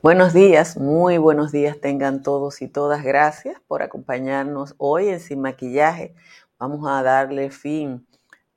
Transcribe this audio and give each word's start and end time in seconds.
Buenos 0.00 0.32
días, 0.32 0.76
muy 0.76 1.18
buenos 1.18 1.50
días 1.50 1.80
tengan 1.80 2.22
todos 2.22 2.62
y 2.62 2.68
todas. 2.68 3.02
Gracias 3.02 3.60
por 3.66 3.82
acompañarnos 3.82 4.76
hoy 4.78 5.08
en 5.08 5.18
Sin 5.18 5.40
Maquillaje. 5.40 6.14
Vamos 6.56 6.88
a 6.88 7.02
darle 7.02 7.50
fin 7.50 8.06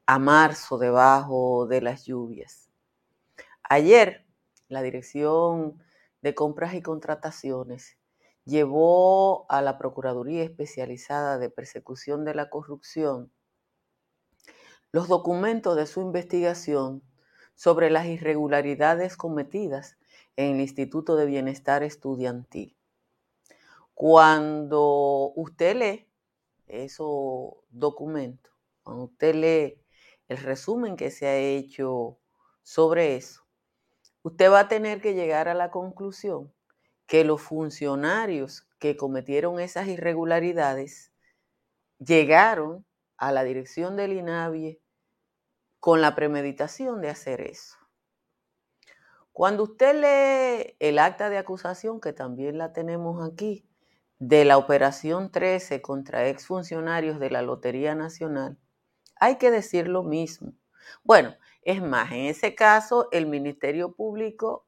a 0.06 0.20
marzo 0.20 0.78
debajo 0.78 1.66
de 1.66 1.82
las 1.82 2.06
lluvias. 2.06 2.70
Ayer, 3.64 4.24
la 4.68 4.84
Dirección 4.84 5.82
de 6.22 6.36
Compras 6.36 6.76
y 6.76 6.84
Contrataciones 6.84 7.98
llevó 8.46 9.48
a 9.50 9.64
la 9.64 9.80
Procuraduría 9.80 10.44
Especializada 10.44 11.40
de 11.40 11.50
Persecución 11.50 12.24
de 12.24 12.36
la 12.36 12.52
Corrupción 12.52 13.32
los 14.92 15.08
documentos 15.08 15.76
de 15.76 15.88
su 15.88 16.02
investigación 16.02 17.02
sobre 17.56 17.90
las 17.90 18.06
irregularidades 18.06 19.18
cometidas 19.18 19.98
en 20.36 20.56
el 20.56 20.62
Instituto 20.62 21.16
de 21.16 21.26
Bienestar 21.26 21.84
Estudiantil. 21.84 22.78
Cuando 23.94 25.32
usted 25.36 25.76
lee 25.76 26.08
esos 26.68 27.54
documentos, 27.70 28.54
cuando 28.84 29.04
usted 29.06 29.36
lee 29.36 29.82
el 30.28 30.38
resumen 30.38 30.96
que 30.96 31.12
se 31.12 31.28
ha 31.28 31.38
hecho 31.38 32.18
sobre 32.64 33.16
eso, 33.16 33.44
usted 34.24 34.52
va 34.52 34.62
a 34.62 34.68
tener 34.68 35.02
que 35.02 35.14
llegar 35.14 35.48
a 35.48 35.54
la 35.54 35.72
conclusión 35.72 36.54
que 37.06 37.26
los 37.26 37.42
funcionarios 37.42 38.68
que 38.80 38.96
cometieron 38.96 39.60
esas 39.60 39.88
irregularidades 39.88 41.12
llegaron 42.00 42.86
a 43.18 43.32
la 43.32 43.44
dirección 43.44 43.96
del 43.98 44.14
INAVIE 44.14 44.82
con 45.80 46.02
la 46.02 46.16
premeditación 46.16 47.02
de 47.02 47.10
hacer 47.10 47.42
eso. 47.42 47.81
Cuando 49.42 49.64
usted 49.64 49.96
lee 49.96 50.76
el 50.78 51.00
acta 51.00 51.32
de 51.32 51.40
acusación, 51.40 52.00
que 52.00 52.14
también 52.14 52.60
la 52.60 52.74
tenemos 52.74 53.28
aquí, 53.28 53.68
de 54.20 54.46
la 54.46 54.60
operación 54.60 55.32
13 55.32 55.82
contra 55.82 56.28
exfuncionarios 56.28 57.20
de 57.20 57.32
la 57.32 57.42
Lotería 57.42 57.96
Nacional, 57.96 58.60
hay 59.16 59.40
que 59.40 59.50
decir 59.50 59.88
lo 59.88 60.04
mismo. 60.04 60.54
Bueno, 61.04 61.34
es 61.64 61.82
más, 61.82 62.12
en 62.12 62.26
ese 62.28 62.54
caso 62.54 63.08
el 63.12 63.26
Ministerio 63.26 63.96
Público 63.96 64.68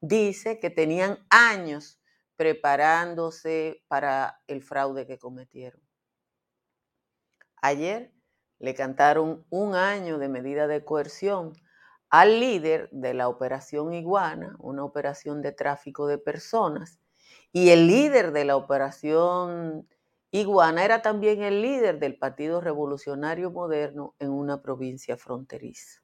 dice 0.00 0.60
que 0.60 0.70
tenían 0.70 1.18
años 1.28 2.00
preparándose 2.36 3.82
para 3.88 4.40
el 4.46 4.62
fraude 4.62 5.04
que 5.04 5.18
cometieron. 5.18 5.82
Ayer 7.60 8.14
le 8.60 8.76
cantaron 8.76 9.44
un 9.50 9.74
año 9.74 10.18
de 10.18 10.28
medida 10.28 10.68
de 10.68 10.84
coerción 10.84 11.54
al 12.12 12.40
líder 12.40 12.90
de 12.92 13.14
la 13.14 13.26
operación 13.26 13.94
Iguana, 13.94 14.54
una 14.58 14.84
operación 14.84 15.40
de 15.40 15.50
tráfico 15.50 16.06
de 16.06 16.18
personas, 16.18 17.00
y 17.52 17.70
el 17.70 17.86
líder 17.86 18.32
de 18.32 18.44
la 18.44 18.56
operación 18.56 19.88
Iguana 20.30 20.84
era 20.84 21.00
también 21.00 21.42
el 21.42 21.62
líder 21.62 21.98
del 22.00 22.18
Partido 22.18 22.60
Revolucionario 22.60 23.50
Moderno 23.50 24.14
en 24.18 24.30
una 24.30 24.60
provincia 24.60 25.16
fronteriza. 25.16 26.02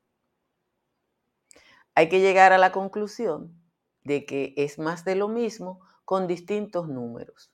Hay 1.95 2.09
que 2.09 2.21
llegar 2.21 2.55
a 2.55 2.59
la 2.59 2.73
conclusión 2.73 3.53
de 4.03 4.25
que 4.25 4.55
es 4.57 4.79
más 4.79 5.05
de 5.05 5.15
lo 5.15 5.29
mismo 5.29 5.81
con 6.07 6.27
distintos 6.27 6.89
números. 6.89 7.53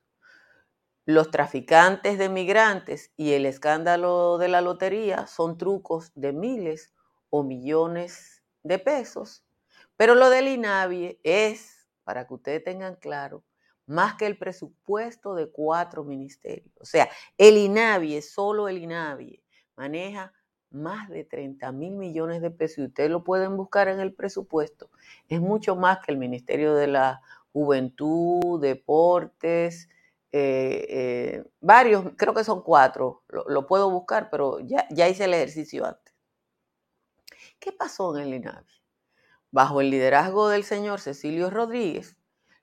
Los 1.06 1.32
traficantes 1.32 2.18
de 2.18 2.28
migrantes 2.28 3.12
y 3.16 3.32
el 3.32 3.46
escándalo 3.46 4.38
de 4.38 4.46
la 4.46 4.60
lotería 4.60 5.26
son 5.26 5.58
trucos 5.58 6.12
de 6.14 6.32
miles 6.32 6.94
o 7.30 7.42
millones 7.42 8.33
de 8.64 8.80
pesos. 8.80 9.44
Pero 9.96 10.16
lo 10.16 10.28
del 10.30 10.48
INAVIE 10.48 11.20
es, 11.22 11.86
para 12.02 12.26
que 12.26 12.34
ustedes 12.34 12.64
tengan 12.64 12.96
claro, 12.96 13.44
más 13.86 14.14
que 14.14 14.26
el 14.26 14.36
presupuesto 14.36 15.34
de 15.34 15.50
cuatro 15.50 16.02
ministerios. 16.02 16.74
O 16.80 16.84
sea, 16.84 17.08
el 17.38 17.56
INAVIE, 17.56 18.22
solo 18.22 18.68
el 18.68 18.78
INAVIE, 18.78 19.42
maneja 19.76 20.32
más 20.70 21.08
de 21.08 21.24
30 21.24 21.70
mil 21.72 21.92
millones 21.94 22.42
de 22.42 22.50
pesos 22.50 22.78
y 22.78 22.86
ustedes 22.86 23.10
lo 23.10 23.22
pueden 23.22 23.56
buscar 23.56 23.88
en 23.88 24.00
el 24.00 24.12
presupuesto. 24.12 24.90
Es 25.28 25.40
mucho 25.40 25.76
más 25.76 26.00
que 26.00 26.10
el 26.10 26.18
Ministerio 26.18 26.74
de 26.74 26.88
la 26.88 27.20
Juventud, 27.52 28.60
Deportes, 28.60 29.88
eh, 30.32 30.86
eh, 30.88 31.44
varios, 31.60 32.06
creo 32.16 32.34
que 32.34 32.42
son 32.42 32.62
cuatro, 32.62 33.22
lo, 33.28 33.68
puedo 33.68 33.88
buscar, 33.88 34.30
pero 34.30 34.58
ya, 34.58 34.88
ya 34.90 35.08
hice 35.08 35.26
el 35.26 35.34
ejercicio 35.34 35.86
antes. 35.86 36.03
¿Qué 37.64 37.72
pasó 37.72 38.14
en 38.14 38.24
el 38.24 38.34
INAVI? 38.34 38.82
Bajo 39.50 39.80
el 39.80 39.88
liderazgo 39.88 40.50
del 40.50 40.64
señor 40.64 41.00
Cecilio 41.00 41.48
Rodríguez, 41.48 42.14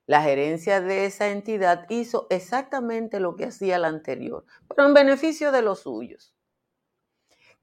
la 0.06 0.22
gerencia 0.22 0.80
de 0.80 1.08
esa 1.08 1.30
entidad 1.30 1.88
hizo 1.90 2.28
exactamente 2.30 3.20
lo 3.20 3.36
que 3.36 3.46
hacía 3.46 3.80
la 3.80 3.88
anterior, 3.88 4.46
pero 4.68 4.88
en 4.88 4.94
beneficio 4.94 5.52
de 5.52 5.64
los 5.64 5.80
suyos. 5.80 6.36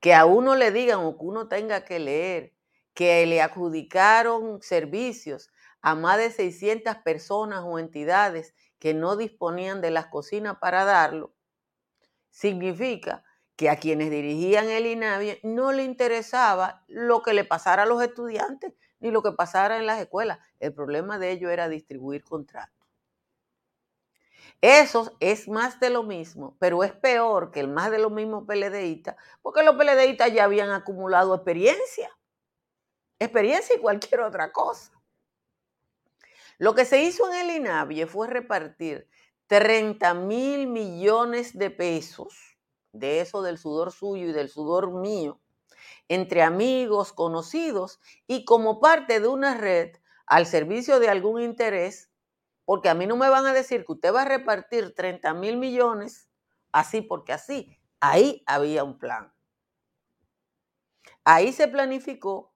Que 0.01 0.15
a 0.15 0.25
uno 0.25 0.57
le 0.57 0.73
digan 0.73 0.99
o 0.99 1.17
que 1.17 1.25
uno 1.25 1.47
tenga 1.47 1.85
que 1.85 2.01
leer 2.01 2.57
que 2.93 3.25
le 3.25 3.41
adjudicaron 3.41 4.61
servicios 4.61 5.49
a 5.81 5.95
más 5.95 6.19
de 6.19 6.33
600 6.33 6.97
personas 7.05 7.63
o 7.65 7.79
entidades 7.79 8.53
que 8.81 8.95
no 8.95 9.15
disponían 9.15 9.81
de 9.81 9.93
las 9.93 10.07
cocinas 10.07 10.59
para 10.59 10.85
darlo, 10.85 11.37
significa 12.31 13.23
que 13.59 13.69
a 13.69 13.77
quienes 13.77 14.09
dirigían 14.13 14.71
el 14.71 14.87
INAVIE 14.87 15.41
no 15.43 15.73
le 15.73 15.83
interesaba 15.83 16.85
lo 16.87 17.23
que 17.23 17.33
le 17.33 17.43
pasara 17.43 17.83
a 17.83 17.87
los 17.87 18.01
estudiantes 18.01 18.73
ni 19.01 19.11
lo 19.11 19.21
que 19.21 19.33
pasara 19.33 19.79
en 19.79 19.87
las 19.87 20.01
escuelas. 20.01 20.39
El 20.61 20.73
problema 20.73 21.19
de 21.19 21.33
ellos 21.33 21.51
era 21.51 21.69
distribuir 21.69 22.23
contratos. 22.23 22.87
Eso 24.61 25.17
es 25.19 25.49
más 25.49 25.81
de 25.81 25.91
lo 25.91 26.05
mismo, 26.05 26.57
pero 26.61 26.85
es 26.85 26.93
peor 26.93 27.51
que 27.51 27.59
el 27.59 27.67
más 27.67 27.91
de 27.91 27.99
lo 27.99 28.11
mismo 28.11 28.47
PLDistas, 28.47 29.17
porque 29.43 29.65
los 29.65 29.75
PLDistas 29.75 30.33
ya 30.33 30.45
habían 30.45 30.71
acumulado 30.71 31.35
experiencia. 31.35 32.17
Experiencia 33.19 33.75
y 33.75 33.81
cualquier 33.81 34.21
otra 34.21 34.53
cosa. 34.53 34.93
Lo 36.59 36.77
que 36.77 36.85
se 36.85 37.03
hizo 37.03 37.29
en 37.33 37.41
el 37.41 37.57
INAVIE 37.57 38.07
fue 38.07 38.29
repartir 38.29 39.09
30 39.49 40.15
mil 40.15 40.69
millones 40.69 41.59
de 41.59 41.71
pesos 41.71 42.58
de 42.93 43.21
eso 43.21 43.43
del 43.43 43.59
sudor 43.59 43.93
suyo 43.93 44.29
y 44.29 44.33
del 44.33 44.49
sudor 44.49 44.93
mío, 44.93 45.41
entre 46.09 46.43
amigos, 46.43 47.13
conocidos 47.13 48.01
y 48.27 48.45
como 48.45 48.81
parte 48.81 49.21
de 49.21 49.29
una 49.29 49.55
red 49.55 49.97
al 50.27 50.47
servicio 50.47 51.01
de 51.01 51.09
algún 51.09 51.41
interés, 51.41 52.11
porque 52.65 52.89
a 52.89 52.95
mí 52.95 53.07
no 53.07 53.17
me 53.17 53.29
van 53.29 53.47
a 53.47 53.53
decir 53.55 53.85
que 53.85 53.93
usted 53.93 54.15
va 54.15 54.23
a 54.23 54.27
repartir 54.27 54.95
30 54.95 55.33
mil 55.35 55.57
millones 55.57 56.29
así 56.73 57.03
porque 57.03 57.33
así. 57.33 57.79
Ahí 58.01 58.43
había 58.47 58.85
un 58.85 58.99
plan. 58.99 59.33
Ahí 61.25 61.53
se 61.53 61.69
planificó 61.69 62.55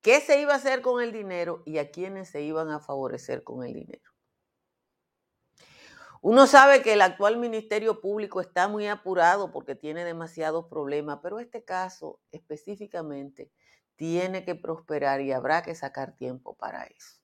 qué 0.00 0.20
se 0.20 0.40
iba 0.40 0.54
a 0.54 0.56
hacer 0.56 0.80
con 0.80 1.02
el 1.02 1.12
dinero 1.12 1.62
y 1.66 1.78
a 1.78 1.90
quiénes 1.90 2.30
se 2.30 2.42
iban 2.42 2.70
a 2.70 2.80
favorecer 2.80 3.44
con 3.44 3.64
el 3.64 3.74
dinero. 3.74 4.09
Uno 6.22 6.46
sabe 6.46 6.82
que 6.82 6.92
el 6.92 7.00
actual 7.00 7.38
Ministerio 7.38 8.02
Público 8.02 8.42
está 8.42 8.68
muy 8.68 8.86
apurado 8.86 9.50
porque 9.50 9.74
tiene 9.74 10.04
demasiados 10.04 10.66
problemas, 10.66 11.20
pero 11.22 11.40
este 11.40 11.64
caso 11.64 12.20
específicamente 12.30 13.50
tiene 13.96 14.44
que 14.44 14.54
prosperar 14.54 15.22
y 15.22 15.32
habrá 15.32 15.62
que 15.62 15.74
sacar 15.74 16.16
tiempo 16.16 16.54
para 16.56 16.84
eso. 16.84 17.20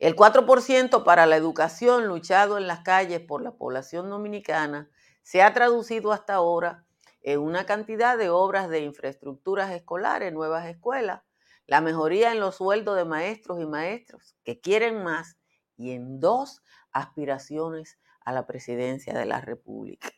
El 0.00 0.16
4% 0.16 1.04
para 1.04 1.26
la 1.26 1.36
educación 1.36 2.08
luchado 2.08 2.58
en 2.58 2.66
las 2.66 2.80
calles 2.80 3.20
por 3.20 3.40
la 3.40 3.52
población 3.52 4.10
dominicana 4.10 4.90
se 5.22 5.40
ha 5.40 5.52
traducido 5.54 6.10
hasta 6.10 6.34
ahora 6.34 6.84
en 7.22 7.38
una 7.38 7.66
cantidad 7.66 8.18
de 8.18 8.30
obras 8.30 8.68
de 8.68 8.80
infraestructuras 8.80 9.70
escolares, 9.70 10.32
nuevas 10.32 10.66
escuelas, 10.66 11.22
la 11.66 11.80
mejoría 11.80 12.32
en 12.32 12.40
los 12.40 12.56
sueldos 12.56 12.96
de 12.96 13.04
maestros 13.04 13.60
y 13.60 13.66
maestros 13.66 14.34
que 14.42 14.60
quieren 14.60 15.04
más 15.04 15.38
y 15.76 15.92
en 15.92 16.20
dos 16.20 16.62
aspiraciones 16.92 17.98
a 18.20 18.32
la 18.32 18.46
presidencia 18.46 19.14
de 19.14 19.26
la 19.26 19.40
República. 19.40 20.10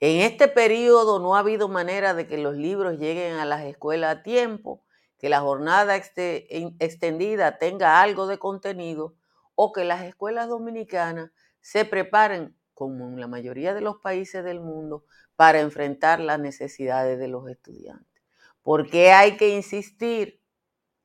En 0.00 0.20
este 0.20 0.48
periodo 0.48 1.18
no 1.18 1.36
ha 1.36 1.38
habido 1.38 1.68
manera 1.68 2.14
de 2.14 2.26
que 2.26 2.36
los 2.36 2.56
libros 2.56 2.98
lleguen 2.98 3.36
a 3.36 3.44
las 3.44 3.62
escuelas 3.64 4.16
a 4.16 4.22
tiempo, 4.22 4.84
que 5.18 5.28
la 5.28 5.40
jornada 5.40 5.96
extendida 5.96 7.58
tenga 7.58 8.02
algo 8.02 8.26
de 8.26 8.38
contenido 8.38 9.14
o 9.54 9.72
que 9.72 9.84
las 9.84 10.02
escuelas 10.02 10.48
dominicanas 10.48 11.30
se 11.60 11.84
preparen, 11.84 12.56
como 12.74 13.08
en 13.08 13.20
la 13.20 13.28
mayoría 13.28 13.72
de 13.72 13.80
los 13.80 13.96
países 13.98 14.44
del 14.44 14.60
mundo, 14.60 15.04
para 15.36 15.60
enfrentar 15.60 16.20
las 16.20 16.40
necesidades 16.40 17.18
de 17.18 17.28
los 17.28 17.48
estudiantes. 17.48 18.22
¿Por 18.62 18.90
qué 18.90 19.12
hay 19.12 19.36
que 19.36 19.50
insistir 19.50 20.42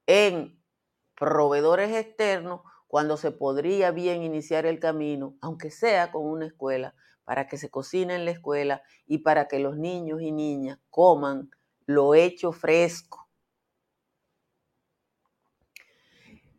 en 0.07 0.61
proveedores 1.15 1.95
externos 1.95 2.61
cuando 2.89 3.17
se 3.17 3.29
podría 3.29 3.91
bien 3.91 4.23
iniciar 4.23 4.65
el 4.65 4.79
camino, 4.79 5.37
aunque 5.41 5.69
sea 5.69 6.11
con 6.11 6.25
una 6.25 6.47
escuela, 6.47 6.95
para 7.23 7.47
que 7.47 7.59
se 7.59 7.69
cocine 7.69 8.15
en 8.15 8.25
la 8.25 8.31
escuela 8.31 8.81
y 9.05 9.19
para 9.19 9.47
que 9.47 9.59
los 9.59 9.77
niños 9.77 10.23
y 10.23 10.31
niñas 10.31 10.79
coman 10.89 11.51
lo 11.85 12.15
hecho 12.15 12.51
fresco? 12.51 13.29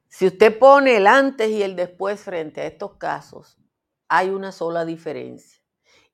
Si 0.09 0.29
usted 0.29 0.56
pone 0.56 0.99
el 0.99 1.09
antes 1.09 1.50
y 1.50 1.65
el 1.65 1.75
después 1.75 2.21
frente 2.21 2.61
a 2.61 2.67
estos 2.67 2.94
casos, 2.94 3.59
hay 4.06 4.31
una 4.31 4.53
sola 4.53 4.85
diferencia. 4.85 5.61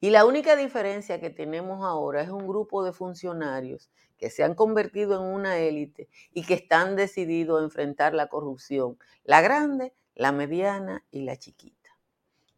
Y 0.01 0.09
la 0.09 0.25
única 0.25 0.57
diferencia 0.57 1.21
que 1.21 1.29
tenemos 1.29 1.85
ahora 1.85 2.23
es 2.23 2.31
un 2.31 2.49
grupo 2.49 2.83
de 2.85 2.95
funcionarios 2.95 3.91
que 4.17 4.31
se 4.31 4.43
han 4.43 4.55
convertido 4.55 5.17
en 5.17 5.35
una 5.35 5.59
élite 5.59 6.09
y 6.33 6.43
que 6.43 6.55
están 6.55 6.97
decididos 6.97 7.61
a 7.61 7.65
enfrentar 7.65 8.15
la 8.15 8.29
corrupción, 8.29 8.99
la 9.25 9.43
grande, 9.43 9.93
la 10.17 10.33
mediana 10.33 11.05
y 11.13 11.21
la 11.23 11.37
chiquita. 11.37 11.97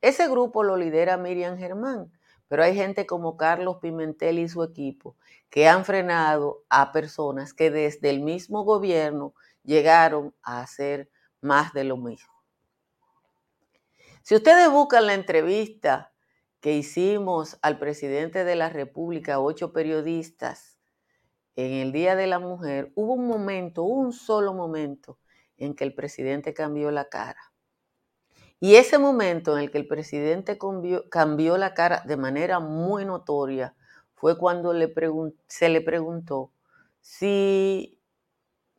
Ese 0.01 0.29
grupo 0.29 0.63
lo 0.63 0.77
lidera 0.77 1.19
Miriam 1.19 1.59
Germán, 1.59 2.11
pero 2.47 2.63
hay 2.63 2.75
gente 2.75 3.05
como 3.05 3.37
Carlos 3.37 3.77
Pimentel 3.83 4.39
y 4.39 4.49
su 4.49 4.63
equipo 4.63 5.17
que 5.51 5.69
han 5.69 5.85
frenado 5.85 6.65
a 6.71 6.93
personas 6.93 7.53
que 7.53 7.71
desde 7.71 8.09
el 8.09 8.21
mismo 8.21 8.65
gobierno 8.65 9.35
llegaron 9.65 10.35
a 10.43 10.61
hacer 10.61 11.11
más 11.41 11.73
de 11.73 11.85
lo 11.85 11.97
mismo. 11.97 12.33
Si 14.23 14.35
ustedes 14.35 14.71
buscan 14.71 15.07
la 15.07 15.15
entrevista 15.15 16.13
que 16.61 16.75
hicimos 16.75 17.59
al 17.61 17.79
presidente 17.79 18.45
de 18.45 18.57
la 18.57 18.69
República, 18.69 19.41
ocho 19.41 19.73
periodistas, 19.73 20.79
en 21.57 21.73
el 21.73 21.93
Día 21.93 22.15
de 22.15 22.29
la 22.29 22.39
Mujer, 22.39 22.93
hubo 22.95 23.15
un 23.15 23.27
momento, 23.27 23.83
un 23.83 24.13
solo 24.13 24.55
momento, 24.55 25.19
en 25.59 25.75
que 25.75 25.85
el 25.85 25.95
presidente 25.95 26.55
cambió 26.55 26.91
la 26.91 27.09
cara. 27.09 27.53
Y 28.61 28.75
ese 28.75 28.99
momento 28.99 29.57
en 29.57 29.65
el 29.65 29.71
que 29.71 29.79
el 29.79 29.87
presidente 29.87 30.59
cambió, 31.11 31.59
la 31.59 31.75
cara 31.75 32.03
de 32.07 32.17
manera 32.17 32.59
muy 32.59 33.05
notoria 33.05 33.75
fue 34.15 34.37
cuando 34.37 34.73
se 35.47 35.69
le 35.69 35.81
preguntó 35.81 36.51
si 37.01 38.01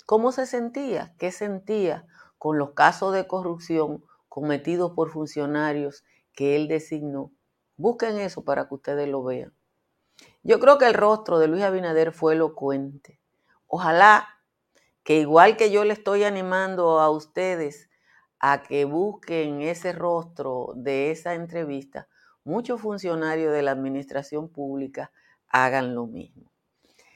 cómo 0.06 0.32
se 0.34 0.46
sentía, 0.46 1.16
qué 1.18 1.32
sentía 1.32 2.06
con 2.38 2.58
los 2.58 2.72
casos 2.72 3.14
de 3.14 3.28
corrupción 3.28 4.04
cometidos 4.28 4.92
por 4.92 5.10
funcionarios 5.10 6.04
que 6.34 6.56
él 6.56 6.68
designó. 6.68 7.32
Busquen 7.78 8.18
eso 8.20 8.44
para 8.44 8.68
que 8.68 8.76
ustedes 8.76 9.08
lo 9.08 9.24
vean. 9.24 9.54
Yo 10.44 10.60
creo 10.60 10.78
que 10.78 10.88
el 10.88 10.94
rostro 10.94 11.40
de 11.40 11.48
Luis 11.48 11.64
Abinader 11.64 12.12
fue 12.12 12.34
elocuente. 12.34 13.20
Ojalá 13.68 14.28
que 15.10 15.16
igual 15.16 15.58
que 15.58 15.72
yo 15.72 15.86
le 15.86 15.94
estoy 15.94 16.24
animando 16.24 17.00
a 17.00 17.10
ustedes 17.10 17.90
a 18.40 18.62
que 18.62 18.86
busquen 18.86 19.64
ese 19.64 19.92
rostro 19.92 20.74
de 20.76 21.10
esa 21.10 21.34
entrevista, 21.34 22.08
muchos 22.44 22.80
funcionarios 22.80 23.52
de 23.52 23.64
la 23.64 23.72
administración 23.72 24.50
pública 24.50 25.12
hagan 25.48 25.96
lo 25.96 26.06
mismo. 26.06 26.52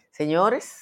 Señores, 0.10 0.76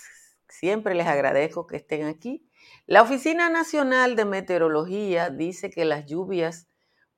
siempre 0.48 0.96
les 0.96 1.06
agradezco 1.06 1.68
que 1.68 1.75
estén 1.75 2.06
aquí 2.06 2.48
la 2.88 3.02
Oficina 3.02 3.50
Nacional 3.50 4.16
de 4.16 4.24
Meteorología 4.24 5.30
dice 5.30 5.69
que 5.69 5.84
las 5.84 6.06
lluvias 6.06 6.69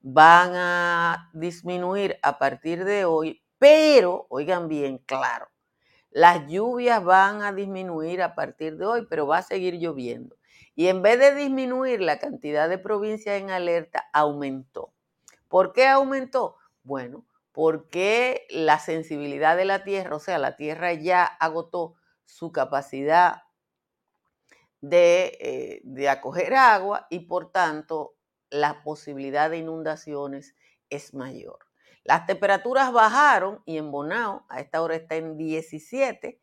van 0.02 0.54
a 0.56 1.30
disminuir 1.34 2.18
a 2.24 2.40
partir 2.40 2.84
de 2.84 3.06
hoy, 3.06 3.44
pero, 3.60 4.26
oigan 4.32 4.68
bien, 4.70 4.98
claro, 4.98 5.50
las 6.14 6.48
lluvias 6.48 7.04
van 7.04 7.42
a 7.42 7.52
disminuir 7.52 8.22
a 8.22 8.36
partir 8.36 8.78
de 8.78 8.86
hoy, 8.86 9.08
pero 9.10 9.28
va 9.28 9.40
a 9.40 9.44
seguir 9.44 9.76
lloviendo. 9.76 10.38
Y 10.76 10.88
en 10.88 11.02
vez 11.02 11.20
de 11.20 11.36
disminuir 11.36 12.02
la 12.02 12.20
cantidad 12.20 12.70
de 12.70 12.78
provincias 12.78 13.42
en 13.42 13.50
alerta, 13.50 14.06
aumentó. 14.14 14.94
¿Por 15.48 15.74
qué 15.74 15.88
aumentó? 15.88 16.58
Bueno, 16.84 17.26
porque 17.52 18.46
la 18.50 18.80
sensibilidad 18.80 19.58
de 19.58 19.66
la 19.66 19.84
tierra, 19.84 20.16
o 20.16 20.20
sea, 20.20 20.38
la 20.38 20.56
tierra 20.56 20.94
ya 20.94 21.26
agotó 21.26 21.96
su 22.26 22.52
capacidad 22.52 23.44
eh, 24.92 25.82
de, 25.84 26.10
acoger 26.10 26.54
agua 26.54 27.08
y 27.10 27.22
por 27.22 27.52
tanto 27.52 28.16
la 28.50 28.84
posibilidad 28.84 29.50
de 29.50 29.58
inundaciones 29.58 30.56
es 30.90 31.14
mayor. 31.14 31.60
Las 32.04 32.26
temperaturas 32.26 32.92
bajaron 32.92 33.62
y 33.66 33.78
en 33.78 33.92
Bonao 33.92 34.46
a 34.50 34.60
esta 34.60 34.82
hora 34.82 34.96
está 34.96 35.16
en 35.16 35.38
17. 35.38 36.42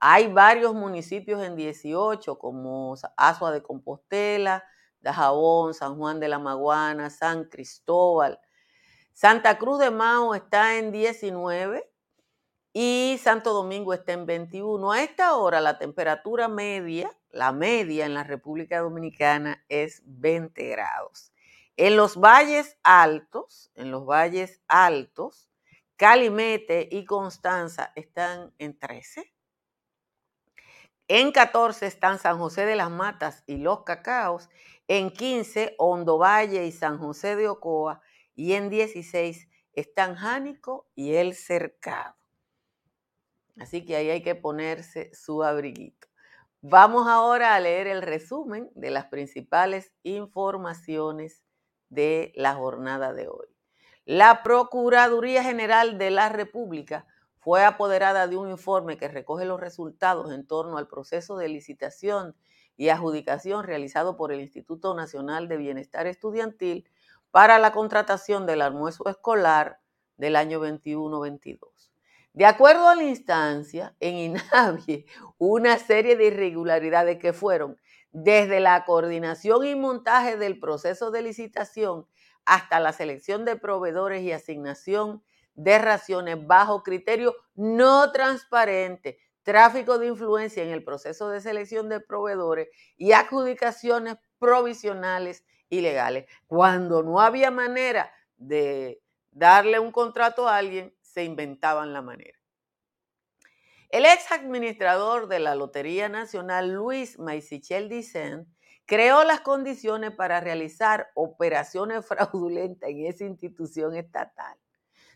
Hay 0.00 0.32
varios 0.32 0.74
municipios 0.74 1.42
en 1.42 1.56
18 1.56 2.38
como 2.38 2.94
Asua 3.16 3.52
de 3.52 3.62
Compostela, 3.62 4.64
Dajabón, 5.00 5.74
San 5.74 5.96
Juan 5.96 6.20
de 6.20 6.28
la 6.28 6.38
Maguana, 6.38 7.10
San 7.10 7.44
Cristóbal. 7.44 8.40
Santa 9.12 9.58
Cruz 9.58 9.78
de 9.78 9.90
Mao 9.90 10.34
está 10.34 10.78
en 10.78 10.92
19 10.92 11.90
y 12.72 13.18
Santo 13.22 13.52
Domingo 13.52 13.92
está 13.92 14.12
en 14.12 14.26
21. 14.26 14.92
A 14.92 15.02
esta 15.02 15.36
hora 15.36 15.60
la 15.60 15.78
temperatura 15.78 16.48
media 16.48 17.10
la 17.32 17.50
media 17.50 18.04
en 18.04 18.14
la 18.14 18.24
República 18.24 18.80
Dominicana 18.80 19.64
es 19.68 20.02
20 20.04 20.68
grados. 20.68 21.31
En 21.76 21.96
los 21.96 22.16
valles 22.16 22.78
altos, 22.82 23.70
en 23.74 23.90
los 23.90 24.04
valles 24.04 24.60
altos, 24.68 25.48
Calimete 25.96 26.88
y 26.90 27.04
Constanza 27.04 27.92
están 27.94 28.52
en 28.58 28.78
13. 28.78 29.32
En 31.08 31.32
14 31.32 31.86
están 31.86 32.18
San 32.18 32.38
José 32.38 32.66
de 32.66 32.76
las 32.76 32.90
Matas 32.90 33.42
y 33.46 33.56
Los 33.56 33.84
Cacaos. 33.84 34.50
En 34.88 35.10
15, 35.10 35.76
Hondo 35.78 36.18
Valle 36.18 36.66
y 36.66 36.72
San 36.72 36.98
José 36.98 37.36
de 37.36 37.48
Ocoa. 37.48 38.00
Y 38.34 38.54
en 38.54 38.68
16 38.68 39.48
están 39.74 40.16
Jánico 40.16 40.88
y 40.94 41.14
El 41.14 41.34
Cercado. 41.34 42.16
Así 43.58 43.84
que 43.84 43.96
ahí 43.96 44.10
hay 44.10 44.22
que 44.22 44.34
ponerse 44.34 45.14
su 45.14 45.42
abriguito. 45.42 46.08
Vamos 46.62 47.06
ahora 47.08 47.54
a 47.54 47.60
leer 47.60 47.86
el 47.86 48.02
resumen 48.02 48.70
de 48.74 48.90
las 48.90 49.06
principales 49.06 49.92
informaciones 50.02 51.42
de 51.92 52.32
la 52.34 52.54
jornada 52.54 53.12
de 53.12 53.28
hoy. 53.28 53.46
La 54.04 54.42
Procuraduría 54.42 55.44
General 55.44 55.98
de 55.98 56.10
la 56.10 56.30
República 56.30 57.06
fue 57.38 57.64
apoderada 57.64 58.26
de 58.26 58.36
un 58.36 58.50
informe 58.50 58.96
que 58.96 59.08
recoge 59.08 59.44
los 59.44 59.60
resultados 59.60 60.32
en 60.32 60.46
torno 60.46 60.78
al 60.78 60.88
proceso 60.88 61.36
de 61.36 61.48
licitación 61.48 62.34
y 62.76 62.88
adjudicación 62.88 63.64
realizado 63.64 64.16
por 64.16 64.32
el 64.32 64.40
Instituto 64.40 64.94
Nacional 64.94 65.48
de 65.48 65.58
Bienestar 65.58 66.06
Estudiantil 66.06 66.88
para 67.30 67.58
la 67.58 67.72
contratación 67.72 68.46
del 68.46 68.62
almuerzo 68.62 69.08
escolar 69.08 69.80
del 70.16 70.36
año 70.36 70.60
21-22. 70.60 71.71
De 72.34 72.46
acuerdo 72.46 72.88
a 72.88 72.96
la 72.96 73.02
instancia, 73.02 73.94
en 74.00 74.16
INAVIE, 74.16 75.04
una 75.38 75.78
serie 75.78 76.16
de 76.16 76.26
irregularidades 76.28 77.18
que 77.18 77.34
fueron 77.34 77.78
desde 78.10 78.58
la 78.60 78.84
coordinación 78.86 79.66
y 79.66 79.74
montaje 79.74 80.38
del 80.38 80.58
proceso 80.58 81.10
de 81.10 81.22
licitación 81.22 82.06
hasta 82.46 82.80
la 82.80 82.92
selección 82.92 83.44
de 83.44 83.56
proveedores 83.56 84.22
y 84.22 84.32
asignación 84.32 85.22
de 85.54 85.78
raciones 85.78 86.46
bajo 86.46 86.82
criterio 86.82 87.34
no 87.54 88.10
transparente, 88.12 89.18
tráfico 89.42 89.98
de 89.98 90.06
influencia 90.06 90.62
en 90.62 90.70
el 90.70 90.82
proceso 90.82 91.28
de 91.28 91.42
selección 91.42 91.90
de 91.90 92.00
proveedores 92.00 92.68
y 92.96 93.12
adjudicaciones 93.12 94.16
provisionales 94.38 95.44
ilegales. 95.68 96.26
Cuando 96.46 97.02
no 97.02 97.20
había 97.20 97.50
manera 97.50 98.10
de 98.38 99.02
darle 99.30 99.78
un 99.78 99.92
contrato 99.92 100.48
a 100.48 100.56
alguien, 100.56 100.94
se 101.12 101.24
inventaban 101.24 101.92
la 101.92 102.02
manera. 102.02 102.38
El 103.90 104.06
ex 104.06 104.32
administrador 104.32 105.28
de 105.28 105.38
la 105.38 105.54
Lotería 105.54 106.08
Nacional, 106.08 106.72
Luis 106.72 107.18
Maisichel 107.18 107.90
Dicen, 107.90 108.46
creó 108.86 109.22
las 109.22 109.40
condiciones 109.40 110.12
para 110.12 110.40
realizar 110.40 111.10
operaciones 111.14 112.06
fraudulentas 112.06 112.88
en 112.88 113.06
esa 113.06 113.24
institución 113.24 113.94
estatal. 113.94 114.56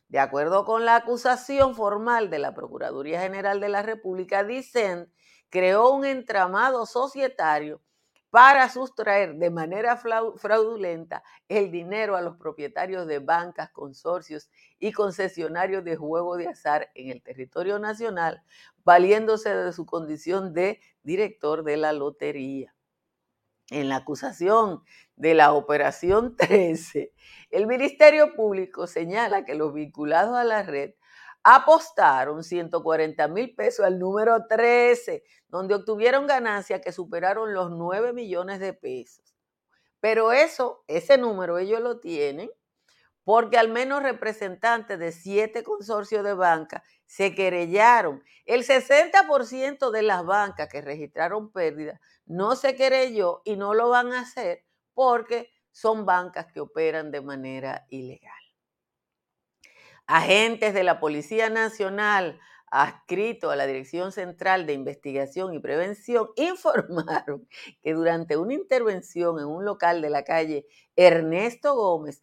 De 0.09 0.19
acuerdo 0.19 0.65
con 0.65 0.85
la 0.85 0.97
acusación 0.97 1.75
formal 1.75 2.31
de 2.31 2.39
la 2.39 2.55
Procuraduría 2.55 3.21
General 3.21 3.61
de 3.61 3.71
la 3.71 3.83
República, 3.83 4.45
Dicen 4.45 5.11
creó 5.49 5.91
un 5.91 6.05
entramado 6.05 6.85
societario 6.87 7.81
para 8.37 8.69
sustraer 8.69 9.37
de 9.37 9.49
manera 9.49 9.97
fraudulenta 9.97 11.23
el 11.49 11.71
dinero 11.71 12.17
a 12.17 12.21
los 12.21 12.37
propietarios 12.37 13.07
de 13.07 13.19
bancas, 13.19 13.71
consorcios 13.71 14.51
y 14.79 14.93
concesionarios 14.93 15.83
de 15.85 15.97
juego 15.97 16.37
de 16.37 16.49
azar 16.49 16.91
en 16.95 17.09
el 17.09 17.23
territorio 17.23 17.79
nacional, 17.79 18.43
valiéndose 18.85 19.55
de 19.55 19.73
su 19.73 19.87
condición 19.87 20.53
de 20.53 20.83
director 21.03 21.65
de 21.65 21.79
la 21.79 21.95
lotería. 21.95 22.75
En 23.71 23.89
la 23.89 23.97
acusación 23.97 24.83
de 25.17 25.33
la 25.33 25.55
Operación 25.55 26.37
13, 26.37 27.15
el 27.51 27.67
Ministerio 27.67 28.35
Público 28.35 28.87
señala 28.87 29.47
que 29.47 29.55
los 29.55 29.73
vinculados 29.73 30.37
a 30.37 30.45
la 30.45 30.63
red 30.63 30.93
apostaron 31.49 32.43
140 32.43 33.29
mil 33.29 33.55
pesos 33.55 33.87
al 33.87 34.01
número 34.01 34.49
13, 34.49 35.23
donde 35.47 35.77
obtuvieron 35.77 36.27
ganancias 36.27 36.81
que 36.81 36.91
superaron 36.91 37.55
los 37.55 37.71
9 37.71 38.13
millones 38.13 38.59
de 38.59 38.73
pesos. 38.73 39.33
Pero 40.01 40.33
eso, 40.33 40.83
ese 40.89 41.19
número 41.19 41.59
ellos 41.59 41.81
lo 41.81 42.01
tienen 42.01 42.51
porque 43.23 43.59
al 43.59 43.69
menos 43.69 44.03
representantes 44.03 44.99
de 44.99 45.13
siete 45.13 45.63
consorcios 45.63 46.25
de 46.25 46.35
banca 46.35 46.83
se 47.07 47.33
querellaron. 47.33 48.25
El 48.45 48.65
60% 48.65 49.93
de 49.93 50.03
las 50.03 50.25
bancas 50.25 50.69
que 50.69 50.81
registraron 50.81 51.53
pérdidas 51.53 52.01
no 52.25 52.57
se 52.57 52.75
querelló 52.75 53.43
y 53.45 53.57
no 53.57 53.73
lo 53.73 53.89
van 53.89 54.13
a 54.13 54.23
hacer 54.23 54.65
porque 54.95 55.53
son 55.71 56.07
bancas 56.07 56.47
que 56.53 56.59
operan 56.59 57.13
de 57.13 57.21
manera 57.21 57.87
ilegal. 57.89 58.46
Agentes 60.07 60.75
de 60.75 60.85
la 60.85 61.01
Policía 61.01 61.51
Nacional 61.51 62.39
adscritos 62.71 63.53
a 63.53 63.57
la 63.57 63.67
Dirección 63.67 64.13
Central 64.13 64.67
de 64.67 64.73
Investigación 64.73 65.55
y 65.55 65.61
Prevención 65.61 66.29
informaron 66.37 67.49
que 67.83 67.93
durante 67.95 68.37
una 68.37 68.55
intervención 68.55 69.39
en 69.39 69.47
un 69.47 69.65
local 69.65 70.03
de 70.03 70.11
la 70.11 70.25
calle 70.25 70.67
Ernesto 70.97 71.75
Gómez, 71.75 72.23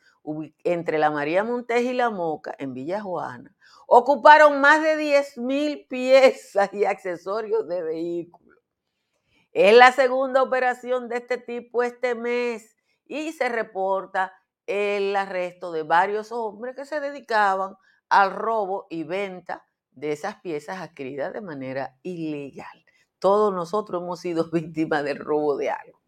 entre 0.64 1.00
la 1.00 1.12
María 1.12 1.44
Montes 1.44 1.84
y 1.84 1.94
la 1.94 2.10
Moca, 2.10 2.56
en 2.58 2.74
Villa 2.74 3.02
Juana, 3.02 3.54
ocuparon 3.88 4.62
más 4.62 4.82
de 4.82 4.96
10 4.96 5.38
mil 5.40 5.86
piezas 5.88 6.74
y 6.74 6.86
accesorios 6.86 7.68
de 7.68 7.84
vehículos. 7.84 8.60
Es 9.52 9.76
la 9.76 9.92
segunda 9.92 10.42
operación 10.42 11.10
de 11.10 11.18
este 11.18 11.38
tipo 11.38 11.84
este 11.84 12.16
mes 12.16 12.76
y 13.06 13.34
se 13.34 13.50
reporta 13.50 14.34
el 14.68 15.16
arresto 15.16 15.72
de 15.72 15.84
varios 15.84 16.32
hombres 16.32 16.76
que 16.76 16.86
se 16.86 17.00
dedicaban 17.00 17.76
al 18.10 18.32
robo 18.32 18.88
y 18.90 19.04
venta 19.04 19.66
de 19.92 20.12
esas 20.12 20.36
piezas 20.42 20.82
adquiridas 20.82 21.34
de 21.34 21.42
manera 21.42 21.98
ilegal. 22.04 22.86
Todos 23.20 23.54
nosotros 23.54 24.02
hemos 24.02 24.20
sido 24.20 24.50
víctimas 24.52 25.04
del 25.04 25.20
robo 25.20 25.58
de 25.58 25.70
algo. 25.70 26.02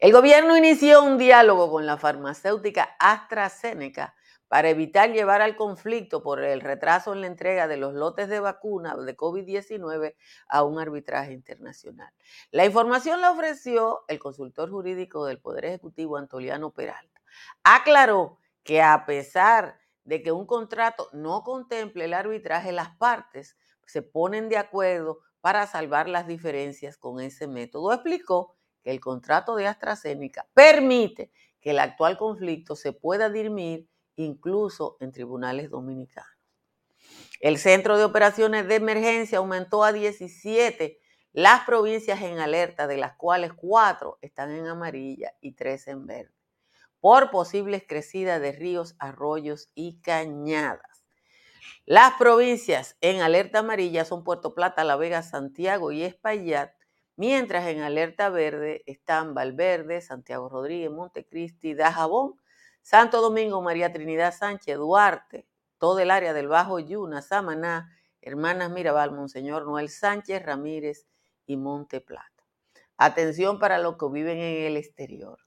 El 0.00 0.12
gobierno 0.12 0.56
inició 0.56 1.02
un 1.02 1.18
diálogo 1.18 1.70
con 1.70 1.86
la 1.86 1.96
farmacéutica 1.96 2.96
AstraZeneca 2.98 4.14
para 4.50 4.68
evitar 4.68 5.12
llevar 5.12 5.42
al 5.42 5.54
conflicto 5.54 6.24
por 6.24 6.42
el 6.42 6.60
retraso 6.60 7.12
en 7.12 7.20
la 7.20 7.28
entrega 7.28 7.68
de 7.68 7.76
los 7.76 7.94
lotes 7.94 8.28
de 8.28 8.40
vacuna 8.40 8.96
de 8.96 9.16
COVID-19 9.16 10.16
a 10.48 10.64
un 10.64 10.80
arbitraje 10.80 11.32
internacional. 11.32 12.12
La 12.50 12.66
información 12.66 13.20
la 13.20 13.30
ofreció 13.30 14.00
el 14.08 14.18
consultor 14.18 14.68
jurídico 14.68 15.24
del 15.24 15.38
Poder 15.38 15.66
Ejecutivo, 15.66 16.16
Antoliano 16.16 16.72
Peralta. 16.72 17.22
Aclaró 17.62 18.40
que 18.64 18.82
a 18.82 19.06
pesar 19.06 19.78
de 20.02 20.20
que 20.20 20.32
un 20.32 20.46
contrato 20.46 21.08
no 21.12 21.44
contemple 21.44 22.06
el 22.06 22.14
arbitraje, 22.14 22.72
las 22.72 22.96
partes 22.96 23.56
se 23.86 24.02
ponen 24.02 24.48
de 24.48 24.56
acuerdo 24.56 25.20
para 25.40 25.68
salvar 25.68 26.08
las 26.08 26.26
diferencias 26.26 26.96
con 26.96 27.20
ese 27.20 27.46
método. 27.46 27.92
Explicó 27.92 28.56
que 28.82 28.90
el 28.90 28.98
contrato 28.98 29.54
de 29.54 29.68
AstraZeneca 29.68 30.48
permite 30.54 31.30
que 31.60 31.70
el 31.70 31.78
actual 31.78 32.18
conflicto 32.18 32.74
se 32.74 32.92
pueda 32.92 33.30
dirimir 33.30 33.89
incluso 34.24 34.96
en 35.00 35.12
tribunales 35.12 35.70
dominicanos. 35.70 36.30
El 37.40 37.58
Centro 37.58 37.96
de 37.96 38.04
Operaciones 38.04 38.68
de 38.68 38.76
Emergencia 38.76 39.38
aumentó 39.38 39.82
a 39.82 39.92
17 39.92 40.98
las 41.32 41.64
provincias 41.64 42.20
en 42.22 42.38
alerta, 42.38 42.86
de 42.86 42.96
las 42.96 43.14
cuales 43.14 43.52
4 43.54 44.18
están 44.20 44.50
en 44.50 44.66
amarilla 44.66 45.32
y 45.40 45.52
3 45.52 45.88
en 45.88 46.06
verde, 46.06 46.34
por 46.98 47.30
posibles 47.30 47.84
crecidas 47.86 48.40
de 48.40 48.52
ríos, 48.52 48.96
arroyos 48.98 49.70
y 49.74 50.00
cañadas. 50.00 51.04
Las 51.86 52.14
provincias 52.14 52.96
en 53.00 53.20
alerta 53.20 53.60
amarilla 53.60 54.04
son 54.04 54.24
Puerto 54.24 54.54
Plata, 54.54 54.84
La 54.84 54.96
Vega, 54.96 55.22
Santiago 55.22 55.92
y 55.92 56.02
Espaillat, 56.02 56.72
mientras 57.16 57.68
en 57.68 57.82
alerta 57.82 58.28
verde 58.28 58.82
están 58.86 59.34
Valverde, 59.34 60.00
Santiago 60.00 60.48
Rodríguez, 60.48 60.90
Montecristi, 60.90 61.74
Dajabón, 61.74 62.39
Santo 62.82 63.20
Domingo, 63.20 63.62
María 63.62 63.92
Trinidad 63.92 64.34
Sánchez, 64.34 64.76
Duarte, 64.76 65.46
todo 65.78 65.98
el 66.00 66.10
área 66.10 66.32
del 66.32 66.48
Bajo 66.48 66.78
Yuna, 66.78 67.22
Samaná, 67.22 67.90
Hermanas 68.20 68.70
Mirabal, 68.70 69.12
Monseñor 69.12 69.64
Noel 69.64 69.88
Sánchez 69.88 70.42
Ramírez 70.42 71.06
y 71.46 71.56
Monte 71.56 72.00
Plata. 72.00 72.44
Atención 72.96 73.58
para 73.58 73.78
los 73.78 73.96
que 73.96 74.06
viven 74.10 74.38
en 74.38 74.66
el 74.66 74.76
exterior. 74.76 75.38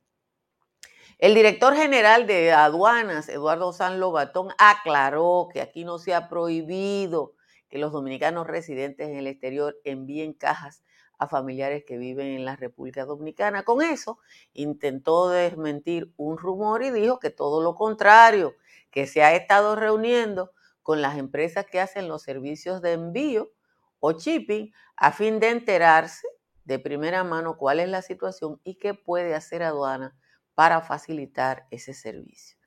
El 1.20 1.36
director 1.36 1.76
general 1.76 2.26
de 2.26 2.52
aduanas, 2.52 3.30
Eduardo 3.30 3.72
San 3.72 4.00
Lobatón, 4.00 4.50
aclaró 4.58 5.48
que 5.54 5.62
aquí 5.62 5.86
no 5.86 6.00
se 6.00 6.14
ha 6.14 6.28
prohibido 6.28 7.36
que 7.70 7.78
los 7.78 7.92
dominicanos 7.92 8.48
residentes 8.48 9.08
en 9.08 9.16
el 9.16 9.28
exterior 9.28 9.80
envíen 9.84 10.34
cajas 10.34 10.84
a 11.18 11.28
familiares 11.28 11.84
que 11.86 11.98
viven 11.98 12.28
en 12.28 12.46
la 12.46 12.56
República 12.56 13.06
Dominicana. 13.06 13.64
Con 13.64 13.82
eso 13.82 14.20
intentó 14.54 15.30
desmentir 15.30 16.14
un 16.18 16.38
rumor 16.38 16.84
y 16.84 16.92
dijo 16.92 17.20
que 17.20 17.30
todo 17.30 17.62
lo 17.62 17.76
contrario, 17.76 18.56
que 18.92 19.08
se 19.08 19.24
ha 19.24 19.36
estado 19.36 19.76
reuniendo 19.76 20.52
con 20.82 21.02
las 21.02 21.18
empresas 21.18 21.66
que 21.66 21.80
hacen 21.80 22.08
los 22.08 22.24
servicios 22.24 22.82
de 22.82 22.94
envío 22.94 23.52
o 24.00 24.12
shipping 24.14 24.72
a 24.98 25.12
fin 25.12 25.40
de 25.40 25.50
enterarse 25.50 26.28
de 26.66 26.80
primera 26.80 27.24
mano 27.24 27.58
cuál 27.58 27.80
es 27.80 27.90
la 27.90 28.02
situación 28.02 28.60
y 28.64 28.76
qué 28.76 28.94
puede 28.94 29.36
hacer 29.36 29.64
aduana 29.64 30.16
para 30.56 30.82
facilitar 30.82 31.68
ese 31.72 31.94
servicio. 31.94 32.58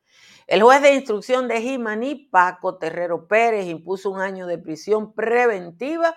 El 0.47 0.62
juez 0.62 0.81
de 0.83 0.95
instrucción 0.95 1.49
de 1.49 1.61
Jimaní, 1.61 2.29
Paco 2.31 2.79
Terrero 2.79 3.26
Pérez, 3.29 3.67
impuso 3.67 4.11
un 4.11 4.21
año 4.21 4.47
de 4.47 4.59
prisión 4.59 5.12
preventiva 5.12 6.17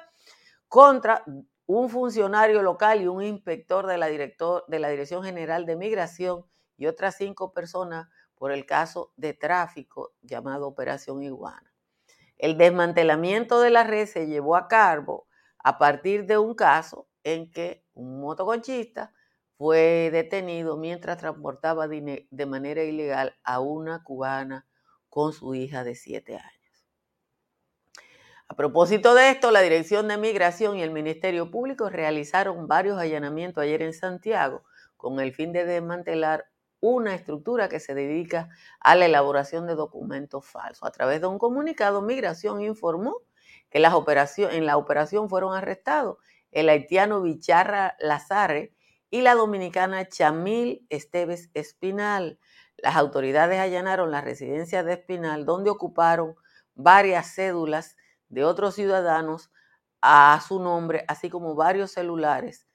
contra 0.68 1.24
un 1.72 1.88
funcionario 1.88 2.64
local 2.64 3.00
y 3.00 3.08
un 3.08 3.22
inspector 3.22 3.86
de 3.86 4.00
la, 4.00 4.08
director, 4.08 4.66
de 4.68 4.80
la 4.80 4.90
Dirección 4.90 5.24
General 5.24 5.68
de 5.68 5.76
Migración 5.76 6.44
y 6.78 6.88
otras 6.88 7.16
cinco 7.16 7.54
personas 7.54 8.08
por 8.34 8.52
el 8.52 8.66
caso 8.66 9.14
de 9.18 9.36
tráfico 9.36 10.16
llamado 10.24 10.68
Operación 10.68 11.22
Iguana. 11.22 11.72
El 12.40 12.58
desmantelamiento 12.58 13.62
de 13.62 13.70
la 13.70 13.84
red 13.84 14.08
se 14.08 14.26
llevó 14.26 14.56
a 14.56 14.68
cabo 14.68 15.28
a 15.60 15.78
partir 15.78 16.26
de 16.26 16.40
un 16.40 16.56
caso 16.56 17.08
en 17.24 17.52
que 17.52 17.86
un 17.94 18.20
motoconchista 18.20 19.14
fue 19.56 20.10
detenido 20.12 20.76
mientras 20.76 21.20
transportaba 21.20 21.88
de 21.88 22.46
manera 22.48 22.82
ilegal 22.82 23.38
a 23.44 23.60
una 23.60 24.02
cubana 24.02 24.68
con 25.08 25.34
su 25.34 25.54
hija 25.54 25.84
de 25.84 25.94
siete 25.94 26.36
años. 26.36 26.59
A 28.52 28.56
propósito 28.56 29.14
de 29.14 29.30
esto, 29.30 29.52
la 29.52 29.62
Dirección 29.62 30.08
de 30.08 30.18
Migración 30.18 30.76
y 30.76 30.82
el 30.82 30.90
Ministerio 30.90 31.52
Público 31.52 31.88
realizaron 31.88 32.68
varios 32.68 32.98
allanamientos 32.98 33.62
ayer 33.62 33.84
en 33.84 33.94
Santiago 33.94 34.64
con 34.98 35.20
el 35.20 35.34
fin 35.34 35.54
de 35.54 35.66
desmantelar 35.66 36.50
una 36.80 37.14
estructura 37.14 37.70
que 37.70 37.80
se 37.80 37.94
dedica 37.94 38.50
a 38.80 38.96
la 38.96 39.06
elaboración 39.06 39.68
de 39.68 39.76
documentos 39.76 40.48
falsos. 40.48 40.84
A 40.84 40.92
través 40.92 41.22
de 41.22 41.28
un 41.28 41.38
comunicado, 41.38 42.02
Migración 42.02 42.62
informó 42.62 43.22
que 43.70 43.78
en 43.78 44.66
la 44.66 44.78
operación 44.78 45.30
fueron 45.30 45.54
arrestados 45.54 46.18
el 46.52 46.70
haitiano 46.70 47.22
Bicharra 47.22 47.96
Lazare 48.00 48.74
y 49.12 49.22
la 49.22 49.36
dominicana 49.36 50.10
Chamil 50.10 50.88
Esteves 50.90 51.52
Espinal. 51.54 52.40
Las 52.78 52.96
autoridades 52.96 53.60
allanaron 53.60 54.10
la 54.10 54.22
residencia 54.22 54.82
de 54.82 54.94
Espinal, 54.94 55.46
donde 55.46 55.70
ocuparon 55.70 56.36
varias 56.74 57.36
cédulas 57.36 57.96
de 58.30 58.44
otros 58.44 58.76
ciudadanos 58.76 59.52
a 60.02 60.40
su 60.48 60.60
nombre, 60.60 61.04
así 61.08 61.30
como 61.30 61.56
varios 61.56 61.92
celulares 61.92 62.70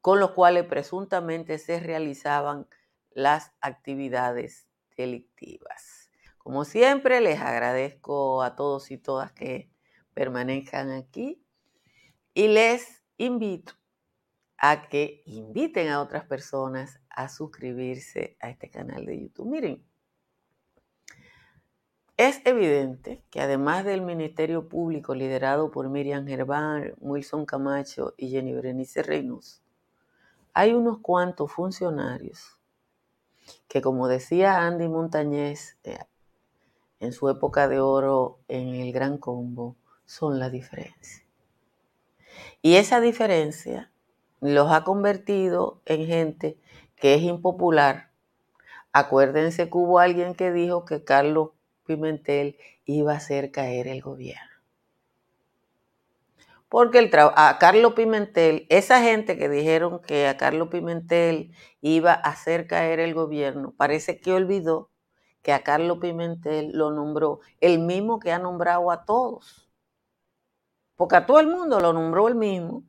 con 0.00 0.18
los 0.18 0.30
cuales 0.32 0.64
presuntamente 0.64 1.58
se 1.58 1.80
realizaban 1.80 2.66
las 3.10 3.52
actividades 3.60 4.66
delictivas. 4.96 6.10
Como 6.38 6.64
siempre, 6.64 7.20
les 7.20 7.40
agradezco 7.40 8.42
a 8.42 8.56
todos 8.56 8.90
y 8.90 8.98
todas 8.98 9.32
que 9.32 9.70
permanezcan 10.14 10.90
aquí 10.90 11.44
y 12.34 12.48
les 12.48 13.02
invito 13.18 13.74
a 14.56 14.88
que 14.88 15.22
inviten 15.26 15.88
a 15.88 16.00
otras 16.00 16.24
personas 16.24 17.00
a 17.10 17.28
suscribirse 17.28 18.36
a 18.40 18.50
este 18.50 18.70
canal 18.70 19.04
de 19.04 19.20
YouTube. 19.20 19.50
Miren, 19.50 19.86
es 22.28 22.42
evidente 22.44 23.22
que 23.30 23.40
además 23.40 23.86
del 23.86 24.02
Ministerio 24.02 24.68
Público 24.68 25.14
liderado 25.14 25.70
por 25.70 25.88
Miriam 25.88 26.26
Gerván, 26.26 26.92
Wilson 26.98 27.46
Camacho 27.46 28.12
y 28.18 28.28
Jenny 28.28 28.52
Berenice 28.52 29.02
Reynoso, 29.02 29.62
hay 30.52 30.74
unos 30.74 30.98
cuantos 30.98 31.50
funcionarios 31.50 32.58
que, 33.68 33.80
como 33.80 34.06
decía 34.06 34.66
Andy 34.66 34.86
Montañez 34.86 35.78
eh, 35.82 35.98
en 36.98 37.14
su 37.14 37.30
época 37.30 37.68
de 37.68 37.80
oro 37.80 38.40
en 38.48 38.74
el 38.74 38.92
Gran 38.92 39.16
Combo, 39.16 39.76
son 40.04 40.38
la 40.38 40.50
diferencia. 40.50 41.24
Y 42.60 42.74
esa 42.74 43.00
diferencia 43.00 43.90
los 44.42 44.70
ha 44.70 44.84
convertido 44.84 45.80
en 45.86 46.06
gente 46.06 46.58
que 46.96 47.14
es 47.14 47.22
impopular. 47.22 48.10
Acuérdense 48.92 49.70
que 49.70 49.78
hubo 49.78 50.00
alguien 50.00 50.34
que 50.34 50.52
dijo 50.52 50.84
que 50.84 51.02
Carlos 51.02 51.52
Pimentel 51.96 52.56
iba 52.84 53.12
a 53.12 53.16
hacer 53.16 53.50
caer 53.50 53.88
el 53.88 54.00
gobierno. 54.00 54.50
Porque 56.68 57.00
el 57.00 57.10
a 57.14 57.58
Carlos 57.58 57.94
Pimentel, 57.94 58.66
esa 58.68 59.02
gente 59.02 59.36
que 59.36 59.48
dijeron 59.48 60.00
que 60.00 60.28
a 60.28 60.36
Carlos 60.36 60.68
Pimentel 60.68 61.52
iba 61.80 62.12
a 62.12 62.30
hacer 62.30 62.68
caer 62.68 63.00
el 63.00 63.12
gobierno, 63.12 63.74
parece 63.76 64.20
que 64.20 64.32
olvidó 64.32 64.88
que 65.42 65.52
a 65.52 65.64
Carlos 65.64 65.98
Pimentel 65.98 66.70
lo 66.72 66.92
nombró 66.92 67.40
el 67.60 67.80
mismo 67.80 68.20
que 68.20 68.30
ha 68.30 68.38
nombrado 68.38 68.92
a 68.92 69.04
todos. 69.04 69.68
Porque 70.94 71.16
a 71.16 71.26
todo 71.26 71.40
el 71.40 71.48
mundo 71.48 71.80
lo 71.80 71.92
nombró 71.92 72.28
el 72.28 72.36
mismo. 72.36 72.84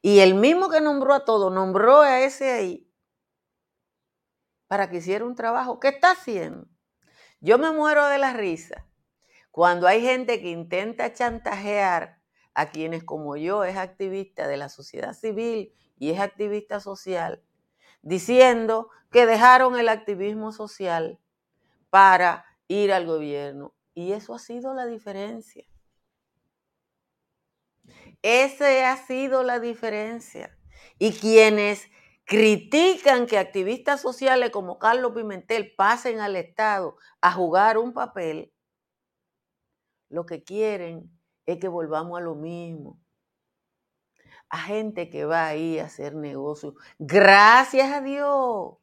Y 0.00 0.20
el 0.20 0.36
mismo 0.36 0.70
que 0.70 0.80
nombró 0.80 1.12
a 1.12 1.24
todos, 1.24 1.52
nombró 1.52 2.02
a 2.02 2.20
ese 2.20 2.52
ahí 2.52 2.88
para 4.68 4.88
que 4.88 4.98
hiciera 4.98 5.24
un 5.24 5.34
trabajo. 5.34 5.80
¿Qué 5.80 5.88
está 5.88 6.12
haciendo? 6.12 6.68
Yo 7.40 7.56
me 7.58 7.70
muero 7.70 8.06
de 8.06 8.18
la 8.18 8.32
risa 8.32 8.84
cuando 9.52 9.86
hay 9.86 10.00
gente 10.00 10.40
que 10.40 10.50
intenta 10.50 11.12
chantajear 11.12 12.20
a 12.54 12.70
quienes 12.70 13.04
como 13.04 13.36
yo 13.36 13.64
es 13.64 13.76
activista 13.76 14.48
de 14.48 14.56
la 14.56 14.68
sociedad 14.68 15.14
civil 15.14 15.72
y 15.98 16.10
es 16.10 16.20
activista 16.20 16.80
social, 16.80 17.44
diciendo 18.02 18.90
que 19.12 19.26
dejaron 19.26 19.78
el 19.78 19.88
activismo 19.88 20.52
social 20.52 21.20
para 21.90 22.44
ir 22.66 22.92
al 22.92 23.06
gobierno. 23.06 23.74
Y 23.94 24.12
eso 24.12 24.34
ha 24.34 24.38
sido 24.38 24.74
la 24.74 24.86
diferencia. 24.86 25.64
Esa 28.22 28.92
ha 28.92 28.96
sido 28.96 29.42
la 29.42 29.60
diferencia. 29.60 30.56
Y 30.98 31.12
quienes 31.12 31.88
critican 32.28 33.26
que 33.26 33.38
activistas 33.38 34.02
sociales 34.02 34.50
como 34.50 34.78
Carlos 34.78 35.12
Pimentel 35.14 35.74
pasen 35.74 36.20
al 36.20 36.36
Estado 36.36 36.98
a 37.22 37.32
jugar 37.32 37.78
un 37.78 37.94
papel, 37.94 38.52
lo 40.10 40.26
que 40.26 40.44
quieren 40.44 41.10
es 41.46 41.58
que 41.58 41.68
volvamos 41.68 42.18
a 42.18 42.22
lo 42.22 42.34
mismo. 42.34 43.00
A 44.50 44.58
gente 44.58 45.08
que 45.08 45.24
va 45.24 45.46
ahí 45.46 45.78
a 45.78 45.86
hacer 45.86 46.14
negocio. 46.14 46.74
Gracias 46.98 47.90
a 47.90 48.02
Dios. 48.02 48.76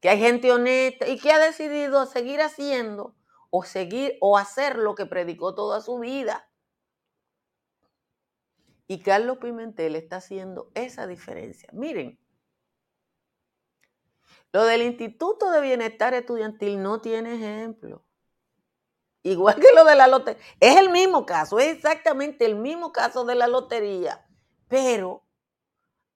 Que 0.00 0.08
hay 0.08 0.18
gente 0.18 0.50
honesta 0.50 1.06
y 1.06 1.20
que 1.20 1.30
ha 1.30 1.38
decidido 1.38 2.06
seguir 2.06 2.40
haciendo 2.40 3.14
o 3.50 3.62
seguir 3.62 4.18
o 4.20 4.36
hacer 4.36 4.78
lo 4.78 4.96
que 4.96 5.06
predicó 5.06 5.54
toda 5.54 5.80
su 5.80 6.00
vida. 6.00 6.50
Y 8.88 9.00
Carlos 9.00 9.38
Pimentel 9.38 9.94
está 9.94 10.16
haciendo 10.16 10.72
esa 10.74 11.06
diferencia. 11.06 11.68
Miren, 11.72 12.18
lo 14.52 14.64
del 14.64 14.82
Instituto 14.82 15.50
de 15.50 15.60
Bienestar 15.60 16.14
Estudiantil 16.14 16.82
no 16.82 17.00
tiene 17.00 17.34
ejemplo. 17.34 18.04
Igual 19.22 19.56
que 19.56 19.72
lo 19.74 19.84
de 19.84 19.94
la 19.94 20.06
lotería. 20.06 20.42
Es 20.60 20.76
el 20.76 20.90
mismo 20.90 21.26
caso, 21.26 21.58
es 21.58 21.76
exactamente 21.76 22.46
el 22.46 22.54
mismo 22.54 22.92
caso 22.92 23.24
de 23.24 23.34
la 23.34 23.46
lotería. 23.46 24.26
Pero 24.68 25.26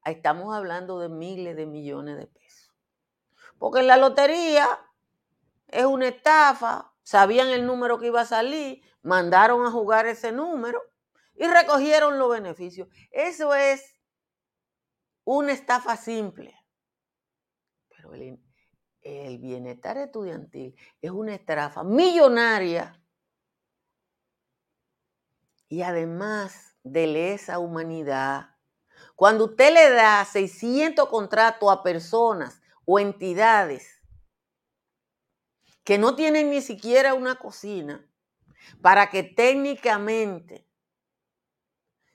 estamos 0.04 0.54
hablando 0.54 0.98
de 0.98 1.08
miles 1.08 1.56
de 1.56 1.66
millones 1.66 2.16
de 2.16 2.26
pesos. 2.26 2.72
Porque 3.58 3.80
en 3.80 3.86
la 3.86 3.96
lotería 3.96 4.66
es 5.68 5.84
una 5.84 6.08
estafa, 6.08 6.92
sabían 7.02 7.48
el 7.48 7.66
número 7.66 7.98
que 7.98 8.06
iba 8.06 8.22
a 8.22 8.26
salir, 8.26 8.82
mandaron 9.02 9.66
a 9.66 9.70
jugar 9.70 10.06
ese 10.06 10.32
número 10.32 10.80
y 11.34 11.46
recogieron 11.46 12.18
los 12.18 12.30
beneficios. 12.30 12.88
Eso 13.10 13.54
es 13.54 14.00
una 15.24 15.52
estafa 15.52 15.96
simple. 15.96 16.61
El 18.12 19.38
bienestar 19.38 19.96
estudiantil 19.98 20.76
es 21.00 21.10
una 21.10 21.34
estafa 21.34 21.82
millonaria 21.82 23.00
y 25.68 25.82
además 25.82 26.76
de 26.82 27.06
lesa 27.06 27.58
humanidad. 27.58 28.56
Cuando 29.16 29.46
usted 29.46 29.72
le 29.72 29.90
da 29.90 30.24
600 30.24 31.08
contratos 31.08 31.70
a 31.70 31.82
personas 31.82 32.60
o 32.84 32.98
entidades 32.98 34.02
que 35.84 35.98
no 35.98 36.14
tienen 36.14 36.50
ni 36.50 36.60
siquiera 36.60 37.14
una 37.14 37.36
cocina 37.36 38.06
para 38.80 39.10
que 39.10 39.22
técnicamente 39.22 40.68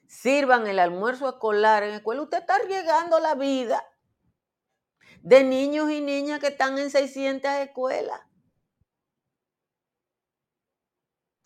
sirvan 0.06 0.66
el 0.66 0.78
almuerzo 0.78 1.28
escolar 1.28 1.82
en 1.82 1.90
la 1.90 1.96
escuela, 1.96 2.22
usted 2.22 2.38
está 2.38 2.56
arriesgando 2.56 3.20
la 3.20 3.34
vida 3.34 3.84
de 5.22 5.44
niños 5.44 5.90
y 5.90 6.00
niñas 6.00 6.40
que 6.40 6.48
están 6.48 6.78
en 6.78 6.90
600 6.90 7.50
escuelas. 7.52 8.20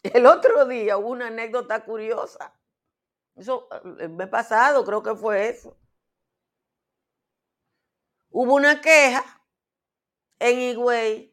El 0.03 0.27
otro 0.27 0.67
día 0.67 0.97
hubo 0.97 1.11
una 1.11 1.29
anécdota 1.29 1.85
curiosa. 1.85 2.55
Eso 3.37 3.69
me 4.11 4.27
pasado, 4.27 4.85
creo 4.85 5.03
que 5.03 5.15
fue 5.15 5.49
eso. 5.49 5.77
Hubo 8.31 8.55
una 8.55 8.81
queja 8.81 9.25
en 10.39 10.59
Higüey 10.59 11.33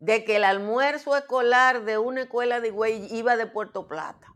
de 0.00 0.24
que 0.24 0.36
el 0.36 0.44
almuerzo 0.44 1.16
escolar 1.16 1.84
de 1.84 1.96
una 1.96 2.22
escuela 2.22 2.60
de 2.60 2.68
Higüey 2.68 3.08
iba 3.14 3.36
de 3.36 3.46
Puerto 3.46 3.88
Plata. 3.88 4.34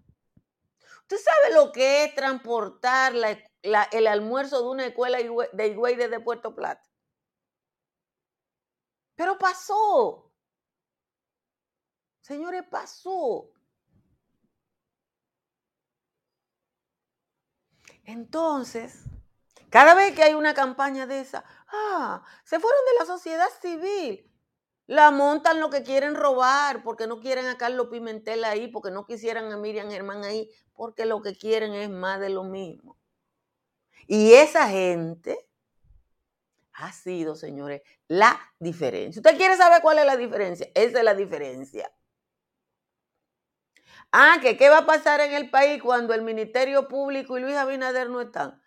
¿Usted 1.02 1.18
sabe 1.18 1.54
lo 1.54 1.72
que 1.72 2.04
es 2.04 2.14
transportar 2.14 3.14
la, 3.14 3.38
el 3.62 4.06
almuerzo 4.06 4.62
de 4.62 4.68
una 4.68 4.86
escuela 4.86 5.18
de 5.18 5.68
Higüey 5.68 5.96
desde 5.96 6.20
Puerto 6.20 6.54
Plata. 6.54 6.88
Pero 9.16 9.38
pasó. 9.38 10.32
Señores, 12.20 12.62
pasó. 12.70 13.50
Entonces, 18.04 19.04
cada 19.70 19.94
vez 19.94 20.14
que 20.14 20.22
hay 20.22 20.34
una 20.34 20.54
campaña 20.54 21.06
de 21.06 21.20
esa, 21.20 21.44
ah, 21.68 22.24
se 22.44 22.58
fueron 22.60 22.80
de 22.86 22.98
la 23.00 23.06
sociedad 23.06 23.48
civil. 23.60 24.24
La 24.86 25.10
montan 25.10 25.60
lo 25.60 25.68
que 25.68 25.82
quieren 25.82 26.14
robar, 26.14 26.82
porque 26.82 27.06
no 27.06 27.20
quieren 27.20 27.46
a 27.46 27.58
Carlos 27.58 27.88
Pimentel 27.90 28.44
ahí, 28.44 28.68
porque 28.68 28.90
no 28.90 29.04
quisieran 29.04 29.52
a 29.52 29.58
Miriam 29.58 29.90
Germán 29.90 30.24
ahí, 30.24 30.50
porque 30.74 31.04
lo 31.04 31.20
que 31.20 31.36
quieren 31.36 31.74
es 31.74 31.90
más 31.90 32.20
de 32.20 32.30
lo 32.30 32.44
mismo. 32.44 32.98
Y 34.08 34.32
esa 34.32 34.68
gente 34.68 35.46
ha 36.72 36.92
sido, 36.92 37.36
señores, 37.36 37.82
la 38.08 38.40
diferencia. 38.58 39.20
¿Usted 39.20 39.36
quiere 39.36 39.56
saber 39.56 39.82
cuál 39.82 39.98
es 39.98 40.06
la 40.06 40.16
diferencia? 40.16 40.66
Esa 40.74 40.98
es 40.98 41.04
la 41.04 41.14
diferencia. 41.14 41.92
Ah, 44.10 44.38
que 44.40 44.56
qué 44.56 44.70
va 44.70 44.78
a 44.78 44.86
pasar 44.86 45.20
en 45.20 45.34
el 45.34 45.50
país 45.50 45.82
cuando 45.82 46.14
el 46.14 46.22
Ministerio 46.22 46.88
Público 46.88 47.36
y 47.36 47.42
Luis 47.42 47.54
Abinader 47.54 48.08
no 48.08 48.22
están. 48.22 48.60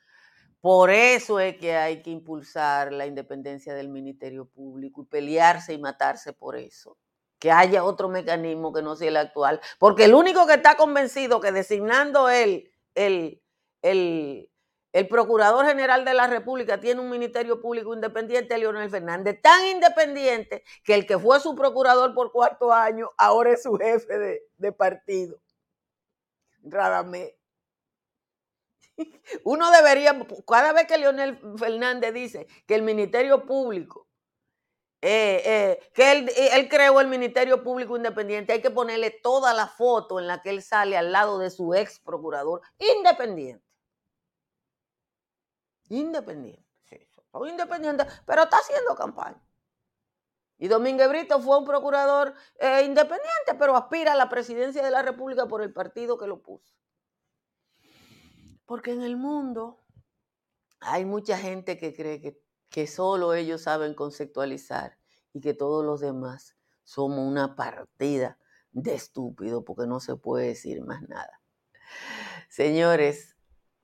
Por 0.59 0.91
eso 0.91 1.39
es 1.39 1.57
que 1.57 1.75
hay 1.75 2.03
que 2.03 2.11
impulsar 2.11 2.93
la 2.93 3.07
independencia 3.07 3.73
del 3.73 3.89
Ministerio 3.89 4.47
Público 4.47 5.01
y 5.01 5.05
pelearse 5.05 5.73
y 5.73 5.79
matarse 5.79 6.33
por 6.33 6.55
eso. 6.55 6.99
Que 7.39 7.51
haya 7.51 7.83
otro 7.83 8.09
mecanismo 8.09 8.71
que 8.71 8.83
no 8.83 8.95
sea 8.95 9.07
el 9.07 9.17
actual. 9.17 9.59
Porque 9.79 10.05
el 10.05 10.13
único 10.13 10.45
que 10.45 10.53
está 10.53 10.77
convencido 10.77 11.39
que 11.41 11.51
designando 11.51 12.29
él 12.29 12.71
el, 12.93 13.41
el, 13.81 14.50
el 14.93 15.07
Procurador 15.07 15.65
General 15.65 16.03
de 16.03 16.13
la 16.13 16.27
República 16.27 16.79
tiene 16.79 16.99
un 16.99 17.09
Ministerio 17.09 17.61
Público 17.61 17.93
independiente, 17.93 18.57
Leonel 18.57 18.89
Fernández, 18.89 19.41
tan 19.41 19.65
independiente 19.67 20.63
que 20.83 20.95
el 20.95 21.05
que 21.05 21.17
fue 21.17 21.39
su 21.39 21.55
procurador 21.55 22.13
por 22.13 22.31
cuarto 22.31 22.73
año 22.73 23.09
ahora 23.17 23.51
es 23.51 23.63
su 23.63 23.77
jefe 23.77 24.41
de, 24.57 24.71
partido. 24.73 25.41
Radamé. 26.63 27.37
Uno 29.45 29.71
debería, 29.71 30.19
cada 30.45 30.73
vez 30.73 30.87
que 30.87 30.97
Leonel 30.97 31.39
Fernández 31.57 32.13
dice 32.13 32.47
que 32.67 32.75
el 32.75 32.81
Ministerio 32.81 33.45
Público, 33.45 34.07
eh, 35.01 35.41
eh, 35.45 35.91
que 35.93 36.11
él, 36.11 36.31
él, 36.35 36.69
creó 36.69 36.99
el 36.99 37.07
Ministerio 37.07 37.63
Público 37.63 37.95
Independiente, 37.97 38.53
hay 38.53 38.61
que 38.61 38.69
ponerle 38.69 39.09
toda 39.09 39.53
la 39.53 39.67
foto 39.67 40.19
en 40.19 40.27
la 40.27 40.41
que 40.41 40.51
él 40.51 40.61
sale 40.61 40.95
al 40.97 41.11
lado 41.11 41.39
de 41.39 41.49
su 41.49 41.73
ex 41.73 41.99
procurador 41.99 42.61
independiente. 42.77 43.70
Independiente. 45.91 46.65
Sí, 46.85 46.97
independiente, 47.49 48.05
pero 48.25 48.43
está 48.43 48.57
haciendo 48.57 48.95
campaña. 48.95 49.41
Y 50.57 50.69
Domínguez 50.69 51.09
Brito 51.09 51.41
fue 51.41 51.57
un 51.57 51.65
procurador 51.65 52.33
eh, 52.59 52.83
independiente, 52.85 53.55
pero 53.59 53.75
aspira 53.75 54.13
a 54.13 54.15
la 54.15 54.29
presidencia 54.29 54.83
de 54.83 54.91
la 54.91 55.01
República 55.01 55.47
por 55.47 55.61
el 55.61 55.73
partido 55.73 56.17
que 56.17 56.27
lo 56.27 56.41
puso. 56.41 56.73
Porque 58.65 58.91
en 58.91 59.01
el 59.01 59.17
mundo 59.17 59.83
hay 60.79 61.03
mucha 61.03 61.37
gente 61.37 61.77
que 61.77 61.93
cree 61.93 62.21
que, 62.21 62.41
que 62.69 62.87
solo 62.87 63.33
ellos 63.33 63.63
saben 63.63 63.93
conceptualizar 63.93 64.97
y 65.33 65.41
que 65.41 65.53
todos 65.53 65.83
los 65.83 65.99
demás 65.99 66.55
somos 66.83 67.19
una 67.19 67.55
partida 67.55 68.37
de 68.71 68.95
estúpido 68.95 69.65
porque 69.65 69.87
no 69.87 69.99
se 69.99 70.15
puede 70.15 70.47
decir 70.47 70.81
más 70.83 71.01
nada. 71.09 71.41
Señores, 72.49 73.30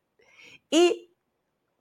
Y 0.70 1.12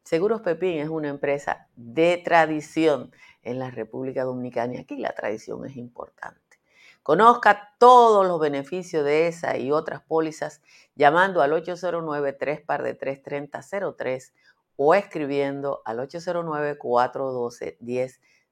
Seguros 0.04 0.42
Pepín 0.42 0.80
es 0.80 0.90
una 0.90 1.10
empresa 1.10 1.70
de 1.76 2.18
tradición 2.18 3.14
en 3.44 3.60
la 3.60 3.70
República 3.70 4.24
Dominicana 4.24 4.74
y 4.74 4.78
aquí 4.78 4.98
la 4.98 5.14
tradición 5.14 5.66
es 5.66 5.78
importante. 5.78 6.60
Conozca 7.04 7.76
todos 7.80 8.28
los 8.28 8.40
beneficios 8.40 9.06
de 9.06 9.28
esa 9.28 9.58
y 9.58 9.72
otras 9.72 10.02
pólizas 10.02 10.62
llamando 10.96 11.42
al 11.42 11.54
809 11.54 12.34
3 12.34 12.62
de 12.84 12.94
33003 12.94 14.34
o 14.76 14.96
escribiendo 14.96 15.82
al 15.86 16.00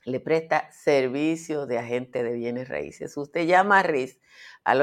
le 0.05 0.19
presta 0.19 0.69
servicio 0.73 1.65
de 1.67 1.79
agente 1.79 2.25
de 2.25 2.33
bienes 2.33 2.69
raíces. 2.69 3.17
Usted 3.17 3.47
llama 3.47 3.79
a 3.79 3.85
Riz 3.85 4.19
al 4.65 4.83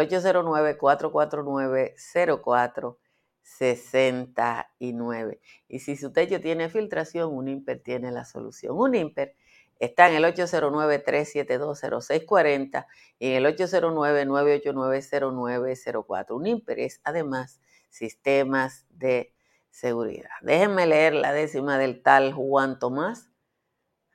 809-449-0469. 3.60 5.40
Y 5.68 5.80
si 5.80 5.96
su 5.96 6.12
techo 6.12 6.40
tiene 6.42 6.70
filtración, 6.70 7.34
un 7.34 7.48
IMPER 7.48 7.82
tiene 7.82 8.12
la 8.12 8.26
solución. 8.26 8.78
Un 8.78 8.94
IMPER 8.96 9.36
está 9.80 10.10
en 10.10 10.16
el 10.16 10.26
809-372-0640 10.26 12.86
y 13.20 13.32
en 13.32 13.46
el 13.46 13.56
809-989-0904. 13.56 16.32
Un 16.32 16.48
interés, 16.48 17.00
además, 17.04 17.62
sistemas 17.90 18.86
de 18.90 19.34
seguridad. 19.70 20.32
Déjenme 20.42 20.88
leer 20.88 21.14
la 21.14 21.32
décima 21.34 21.78
del 21.78 22.02
tal 22.04 22.34
Juan 22.34 22.80
Tomás, 22.80 23.30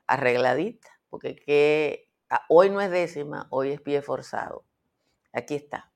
arregladita, 0.06 0.88
porque 1.08 1.36
que, 1.36 2.10
ah, 2.28 2.44
hoy 2.48 2.68
no 2.70 2.80
es 2.80 2.90
décima, 2.90 3.46
hoy 3.50 3.70
es 3.70 3.80
pie 3.80 4.02
forzado. 4.02 4.64
Aquí 5.32 5.54
está. 5.54 5.93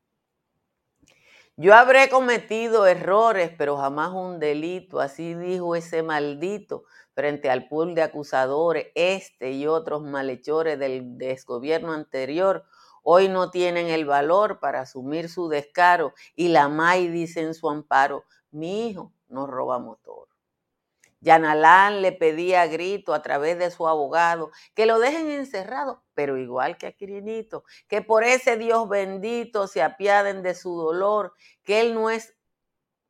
Yo 1.61 1.75
habré 1.75 2.09
cometido 2.09 2.87
errores, 2.87 3.51
pero 3.59 3.77
jamás 3.79 4.13
un 4.13 4.39
delito, 4.39 5.01
así 5.01 5.35
dijo 5.35 5.75
ese 5.75 6.05
maldito 6.05 6.85
frente 7.15 7.51
al 7.51 7.67
pool 7.67 7.97
de 7.97 8.03
acusadores, 8.03 8.93
este 8.95 9.51
y 9.51 9.67
otros 9.67 10.03
malhechores 10.05 10.79
del 10.79 11.19
desgobierno 11.19 11.95
anterior, 11.95 12.65
hoy 13.03 13.29
no 13.29 13.51
tienen 13.51 13.89
el 13.89 14.05
valor 14.05 14.61
para 14.61 14.83
asumir 14.83 15.29
su 15.29 15.49
descaro 15.49 16.15
y 16.37 16.47
la 16.47 16.69
MAI 16.69 17.09
dice 17.09 17.41
en 17.41 17.55
su 17.55 17.69
amparo, 17.69 18.23
mi 18.53 18.87
hijo 18.91 19.13
no 19.29 19.49
roba 19.49 19.81
motor. 19.81 20.28
Yanalán 21.21 22.01
le 22.03 22.13
pedía 22.13 22.63
a 22.63 22.67
grito 22.67 23.13
a 23.13 23.23
través 23.23 23.59
de 23.59 23.71
su 23.71 23.89
abogado 23.89 24.51
que 24.75 24.87
lo 24.87 24.99
dejen 24.99 25.31
encerrado, 25.31 26.05
pero 26.15 26.37
igual 26.37 26.79
que 26.79 26.87
a 26.87 26.93
Quirinito, 26.93 27.65
que 27.89 28.03
por 28.03 28.25
ese 28.25 28.57
Dios 28.57 28.89
bendito 28.89 29.67
se 29.67 29.83
apiaden 29.83 30.43
de 30.43 30.55
su 30.55 30.77
dolor, 30.77 31.35
que 31.65 31.81
él 31.81 31.95
no 31.95 32.11
es 32.11 32.37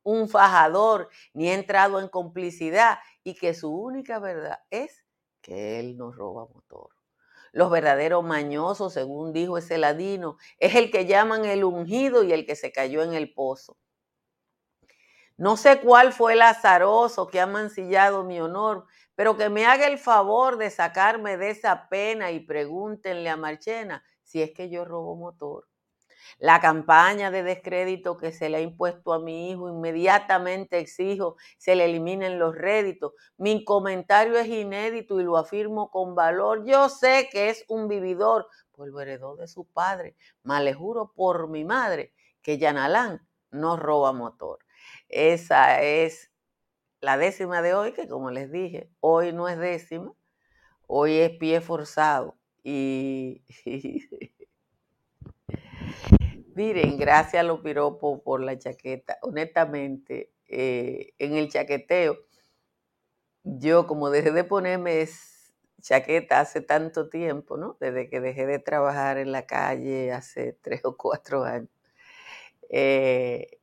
un 0.03 0.27
fajador 0.29 1.09
ni 1.33 1.49
ha 1.49 1.53
entrado 1.53 1.99
en 1.99 2.07
complicidad 2.09 2.99
y 3.23 3.35
que 3.35 3.53
su 3.53 3.69
única 3.71 4.19
verdad 4.19 4.59
es 4.71 5.05
que 5.41 5.79
él 5.79 5.97
no 5.97 6.11
roba 6.11 6.47
motor. 6.47 6.89
Los 7.51 7.71
verdaderos 7.71 8.23
mañosos, 8.23 8.93
según 8.93 9.33
dijo 9.33 9.57
ese 9.57 9.77
ladino, 9.77 10.37
es 10.59 10.75
el 10.75 10.91
que 10.91 11.05
llaman 11.05 11.45
el 11.45 11.63
ungido 11.63 12.23
y 12.23 12.31
el 12.31 12.45
que 12.45 12.55
se 12.55 12.71
cayó 12.71 13.03
en 13.03 13.13
el 13.13 13.33
pozo. 13.33 13.77
No 15.39 15.55
sé 15.55 15.79
cuál 15.79 16.11
fue 16.11 16.33
el 16.33 16.41
azaroso 16.41 17.27
que 17.27 17.39
ha 17.39 17.47
mancillado 17.47 18.25
mi 18.25 18.41
honor, 18.41 18.85
pero 19.15 19.37
que 19.37 19.49
me 19.49 19.65
haga 19.65 19.87
el 19.87 19.97
favor 19.97 20.57
de 20.57 20.69
sacarme 20.69 21.37
de 21.37 21.51
esa 21.51 21.87
pena 21.87 22.31
y 22.31 22.41
pregúntenle 22.41 23.29
a 23.29 23.37
Marchena 23.37 24.03
si 24.21 24.41
es 24.41 24.51
que 24.51 24.69
yo 24.69 24.83
robo 24.83 25.15
motor. 25.15 25.69
La 26.39 26.59
campaña 26.59 27.31
de 27.31 27.43
descrédito 27.43 28.17
que 28.17 28.33
se 28.33 28.49
le 28.49 28.57
ha 28.57 28.59
impuesto 28.59 29.13
a 29.13 29.19
mi 29.19 29.49
hijo, 29.49 29.69
inmediatamente 29.69 30.77
exijo 30.77 31.37
se 31.57 31.77
le 31.77 31.85
eliminen 31.85 32.37
los 32.37 32.53
réditos. 32.53 33.13
Mi 33.37 33.63
comentario 33.63 34.37
es 34.37 34.47
inédito 34.49 35.21
y 35.21 35.23
lo 35.23 35.37
afirmo 35.37 35.89
con 35.89 36.15
valor. 36.15 36.65
Yo 36.65 36.89
sé 36.89 37.29
que 37.31 37.49
es 37.49 37.63
un 37.69 37.87
vividor, 37.87 38.49
pues 38.73 38.91
lo 38.91 38.99
heredó 38.99 39.37
de 39.37 39.47
su 39.47 39.63
padre. 39.63 40.17
Mas 40.43 40.63
le 40.63 40.73
juro 40.73 41.13
por 41.15 41.47
mi 41.47 41.63
madre 41.63 42.13
que 42.41 42.57
Yanalán 42.57 43.25
no 43.51 43.77
roba 43.77 44.11
motor. 44.11 44.59
Esa 45.09 45.81
es 45.81 46.31
la 47.01 47.17
décima 47.17 47.61
de 47.61 47.73
hoy, 47.73 47.93
que 47.93 48.07
como 48.07 48.31
les 48.31 48.51
dije, 48.51 48.89
hoy 48.99 49.33
no 49.33 49.47
es 49.49 49.57
décima, 49.57 50.13
hoy 50.87 51.17
es 51.17 51.31
pie 51.31 51.61
forzado. 51.61 52.37
Y, 52.63 53.43
miren, 56.55 56.97
gracias 56.97 57.41
a 57.41 57.43
los 57.43 57.61
piropos 57.61 58.21
por 58.21 58.41
la 58.41 58.57
chaqueta. 58.57 59.17
Honestamente, 59.21 60.31
eh, 60.47 61.13
en 61.17 61.35
el 61.35 61.49
chaqueteo, 61.49 62.17
yo 63.43 63.87
como 63.87 64.09
dejé 64.09 64.31
de 64.31 64.43
ponerme 64.43 65.07
chaqueta 65.81 66.41
hace 66.41 66.61
tanto 66.61 67.09
tiempo, 67.09 67.57
¿no? 67.57 67.77
Desde 67.79 68.09
que 68.09 68.19
dejé 68.19 68.45
de 68.45 68.59
trabajar 68.59 69.17
en 69.17 69.31
la 69.31 69.45
calle 69.45 70.11
hace 70.11 70.53
tres 70.61 70.81
o 70.85 70.97
cuatro 70.97 71.43
años. 71.43 71.69
Eh, 72.69 73.58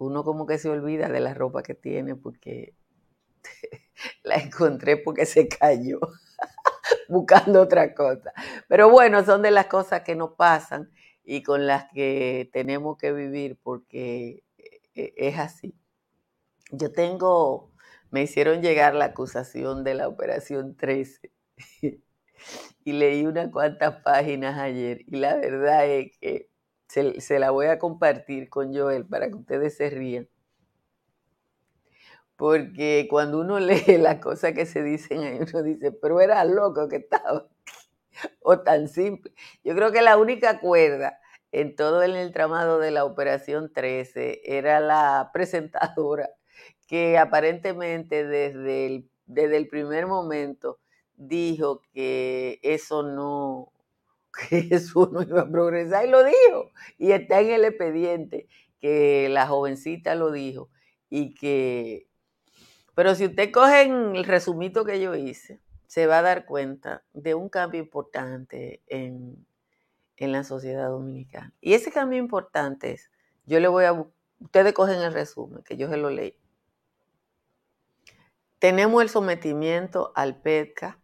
uno 0.00 0.24
como 0.24 0.46
que 0.46 0.58
se 0.58 0.70
olvida 0.70 1.08
de 1.08 1.20
la 1.20 1.34
ropa 1.34 1.62
que 1.62 1.74
tiene 1.74 2.16
porque 2.16 2.74
la 4.24 4.36
encontré 4.36 4.96
porque 4.96 5.26
se 5.26 5.48
cayó 5.48 6.00
buscando 7.08 7.60
otra 7.62 7.94
cosa. 7.94 8.32
Pero 8.68 8.90
bueno, 8.90 9.24
son 9.24 9.42
de 9.42 9.50
las 9.50 9.66
cosas 9.66 10.02
que 10.02 10.16
nos 10.16 10.32
pasan 10.32 10.90
y 11.22 11.42
con 11.42 11.66
las 11.66 11.84
que 11.92 12.48
tenemos 12.52 12.96
que 12.96 13.12
vivir 13.12 13.58
porque 13.62 14.42
e, 14.94 15.12
es 15.16 15.38
así. 15.38 15.74
Yo 16.72 16.92
tengo, 16.92 17.72
me 18.10 18.22
hicieron 18.22 18.62
llegar 18.62 18.94
la 18.94 19.06
acusación 19.06 19.84
de 19.84 19.94
la 19.94 20.08
operación 20.08 20.76
13 20.76 21.30
y 22.84 22.92
leí 22.92 23.26
unas 23.26 23.50
cuantas 23.50 24.02
páginas 24.02 24.58
ayer 24.58 25.02
y 25.06 25.16
la 25.16 25.36
verdad 25.36 25.86
es 25.86 26.16
que 26.18 26.49
se, 26.90 27.38
la 27.38 27.50
voy 27.50 27.66
a 27.66 27.78
compartir 27.78 28.48
con 28.48 28.74
Joel 28.74 29.06
para 29.06 29.28
que 29.28 29.36
ustedes 29.36 29.76
se 29.76 29.90
rían. 29.90 30.28
Porque 32.36 33.06
cuando 33.08 33.40
uno 33.40 33.60
lee 33.60 33.98
las 33.98 34.18
cosas 34.18 34.52
que 34.54 34.66
se 34.66 34.82
dicen 34.82 35.22
ahí, 35.22 35.38
uno 35.38 35.62
dice, 35.62 35.92
pero 35.92 36.20
era 36.20 36.44
loco 36.44 36.88
que 36.88 36.96
estaba. 36.96 37.46
o 38.42 38.60
tan 38.60 38.88
simple. 38.88 39.32
Yo 39.62 39.74
creo 39.74 39.92
que 39.92 40.02
la 40.02 40.16
única 40.16 40.60
cuerda 40.60 41.20
en 41.52 41.76
todo 41.76 42.02
el 42.02 42.16
entramado 42.16 42.78
de 42.78 42.90
la 42.90 43.04
Operación 43.04 43.72
13 43.72 44.40
era 44.44 44.80
la 44.80 45.30
presentadora 45.32 46.30
que 46.86 47.18
aparentemente 47.18 48.26
desde 48.26 48.86
el, 48.86 49.10
desde 49.26 49.56
el 49.56 49.68
primer 49.68 50.06
momento 50.06 50.80
dijo 51.14 51.82
que 51.92 52.58
eso 52.62 53.02
no, 53.02 53.72
que 54.30 54.68
eso 54.70 55.08
no 55.12 55.22
iba 55.22 55.42
a 55.42 55.50
progresar 55.50 56.06
y 56.06 56.10
lo 56.10 56.24
dijo. 56.24 56.72
Y 56.98 57.12
está 57.12 57.40
en 57.40 57.50
el 57.50 57.64
expediente 57.64 58.48
que 58.80 59.28
la 59.28 59.46
jovencita 59.46 60.14
lo 60.14 60.30
dijo 60.30 60.70
y 61.08 61.34
que... 61.34 62.08
Pero 62.94 63.14
si 63.14 63.26
usted 63.26 63.50
coge 63.50 63.82
el 63.82 64.24
resumito 64.24 64.84
que 64.84 65.00
yo 65.00 65.14
hice, 65.14 65.60
se 65.86 66.06
va 66.06 66.18
a 66.18 66.22
dar 66.22 66.44
cuenta 66.44 67.02
de 67.12 67.34
un 67.34 67.48
cambio 67.48 67.80
importante 67.80 68.82
en, 68.86 69.46
en 70.16 70.32
la 70.32 70.44
sociedad 70.44 70.88
dominicana. 70.88 71.52
Y 71.60 71.74
ese 71.74 71.90
cambio 71.90 72.18
importante 72.18 72.92
es, 72.92 73.10
yo 73.46 73.58
le 73.58 73.68
voy 73.68 73.84
a, 73.84 73.92
ustedes 74.38 74.72
cogen 74.74 75.00
el 75.00 75.12
resumen, 75.12 75.62
que 75.62 75.76
yo 75.76 75.88
se 75.88 75.96
lo 75.96 76.10
leí. 76.10 76.36
Tenemos 78.58 79.02
el 79.02 79.08
sometimiento 79.08 80.12
al 80.14 80.40
PEDCA 80.40 81.00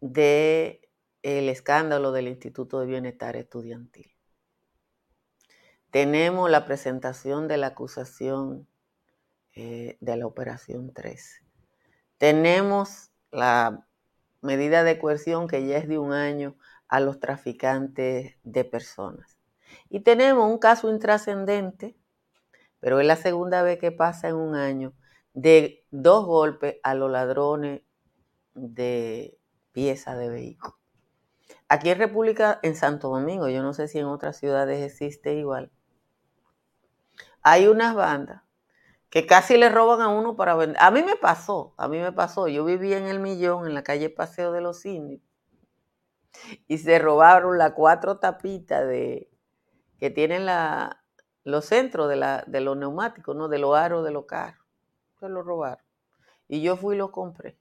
del 0.00 0.80
el 1.22 1.48
escándalo 1.48 2.12
del 2.12 2.28
Instituto 2.28 2.80
de 2.80 2.86
Bienestar 2.86 3.36
Estudiantil. 3.36 4.14
Tenemos 5.90 6.50
la 6.50 6.64
presentación 6.64 7.48
de 7.48 7.56
la 7.56 7.68
acusación 7.68 8.68
eh, 9.54 9.96
de 10.00 10.16
la 10.16 10.26
Operación 10.26 10.92
13. 10.92 11.42
Tenemos 12.18 13.10
la 13.30 13.86
medida 14.40 14.84
de 14.84 14.98
coerción 14.98 15.48
que 15.48 15.66
ya 15.66 15.78
es 15.78 15.88
de 15.88 15.98
un 15.98 16.12
año 16.12 16.56
a 16.88 17.00
los 17.00 17.20
traficantes 17.20 18.36
de 18.42 18.64
personas. 18.64 19.38
Y 19.88 20.00
tenemos 20.00 20.50
un 20.50 20.58
caso 20.58 20.90
intrascendente, 20.90 21.96
pero 22.80 23.00
es 23.00 23.06
la 23.06 23.16
segunda 23.16 23.62
vez 23.62 23.78
que 23.78 23.92
pasa 23.92 24.28
en 24.28 24.36
un 24.36 24.54
año, 24.54 24.94
de 25.34 25.84
dos 25.90 26.26
golpes 26.26 26.76
a 26.82 26.94
los 26.94 27.10
ladrones 27.10 27.82
de 28.54 29.38
piezas 29.72 30.18
de 30.18 30.28
vehículos. 30.28 30.77
Aquí 31.68 31.90
en 31.90 31.98
República, 31.98 32.58
en 32.62 32.74
Santo 32.74 33.08
Domingo, 33.08 33.48
yo 33.48 33.62
no 33.62 33.74
sé 33.74 33.88
si 33.88 33.98
en 33.98 34.06
otras 34.06 34.38
ciudades 34.38 34.82
existe 34.82 35.34
igual, 35.34 35.70
hay 37.42 37.66
unas 37.66 37.94
bandas 37.94 38.42
que 39.10 39.26
casi 39.26 39.56
le 39.56 39.68
roban 39.68 40.00
a 40.00 40.08
uno 40.08 40.36
para 40.36 40.54
vender. 40.54 40.76
A 40.80 40.90
mí 40.90 41.02
me 41.02 41.16
pasó, 41.16 41.74
a 41.78 41.88
mí 41.88 41.98
me 41.98 42.12
pasó. 42.12 42.48
Yo 42.48 42.64
vivía 42.64 42.98
en 42.98 43.06
el 43.06 43.20
Millón, 43.20 43.66
en 43.66 43.74
la 43.74 43.82
calle 43.82 44.10
Paseo 44.10 44.52
de 44.52 44.60
los 44.60 44.84
Indios, 44.84 45.22
y 46.66 46.78
se 46.78 46.98
robaron 46.98 47.58
las 47.58 47.72
cuatro 47.72 48.18
tapitas 48.18 48.86
de 48.86 49.30
que 49.98 50.10
tienen 50.10 50.46
la, 50.46 51.02
los 51.44 51.64
centros 51.64 52.08
de, 52.08 52.16
la, 52.16 52.44
de 52.46 52.60
los 52.60 52.76
neumáticos, 52.76 53.34
¿no? 53.34 53.48
de 53.48 53.58
los 53.58 53.76
aros 53.76 54.04
de 54.04 54.12
los 54.12 54.26
carros. 54.26 54.64
Se 55.18 55.28
lo 55.28 55.42
robaron. 55.42 55.84
Y 56.46 56.62
yo 56.62 56.76
fui 56.76 56.94
y 56.94 56.98
lo 56.98 57.10
compré. 57.10 57.58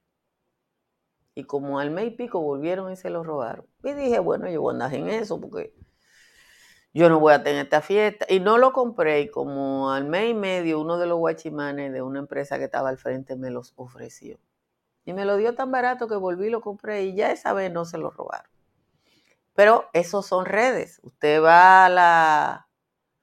Y 1.38 1.43
como 1.43 1.78
al 1.78 1.91
mes 1.91 2.08
y 2.08 2.10
pico 2.10 2.41
volvieron 2.41 2.91
y 2.91 2.95
se 2.95 3.12
lo 3.12 3.23
robaron. 3.23 3.67
Y 3.84 3.93
dije, 3.93 4.17
bueno, 4.17 4.50
yo 4.50 4.60
voy 4.60 4.71
a 4.71 4.73
andar 4.73 4.95
en 4.95 5.08
eso 5.08 5.39
porque 5.39 5.71
yo 6.95 7.10
no 7.10 7.19
voy 7.19 7.32
a 7.32 7.43
tener 7.43 7.65
esta 7.65 7.82
fiesta. 7.82 8.26
Y 8.28 8.39
no 8.39 8.58
lo 8.58 8.73
compré 8.73 9.21
y 9.21 9.30
como 9.30 9.91
al 9.91 10.06
mes 10.06 10.32
y 10.32 10.34
medio 10.34 10.82
uno 10.82 10.97
de 10.97 11.06
los 11.06 11.19
guachimanes 11.19 11.93
de 11.93 12.02
una 12.02 12.17
empresa 12.17 12.58
que 12.58 12.63
estaba 12.63 12.89
al 12.89 12.97
frente 12.97 13.36
me 13.36 13.52
los 13.52 13.73
ofreció. 13.76 14.39
Y 15.06 15.13
me 15.13 15.26
lo 15.26 15.38
dio 15.38 15.54
tan 15.54 15.71
barato 15.71 16.08
que 16.08 16.15
volví 16.15 16.47
y 16.47 16.50
lo 16.50 16.62
compré 16.62 17.04
y 17.04 17.13
ya 17.13 17.32
esa 17.32 17.54
vez 17.54 17.71
no 17.71 17.86
se 17.86 18.00
lo 18.00 18.10
robaron. 18.10 18.50
Pero 19.54 19.86
esos 19.93 20.26
son 20.26 20.43
redes. 20.43 21.00
Usted 21.04 21.39
va 21.39 21.86
a 21.86 21.89
la, 21.89 22.67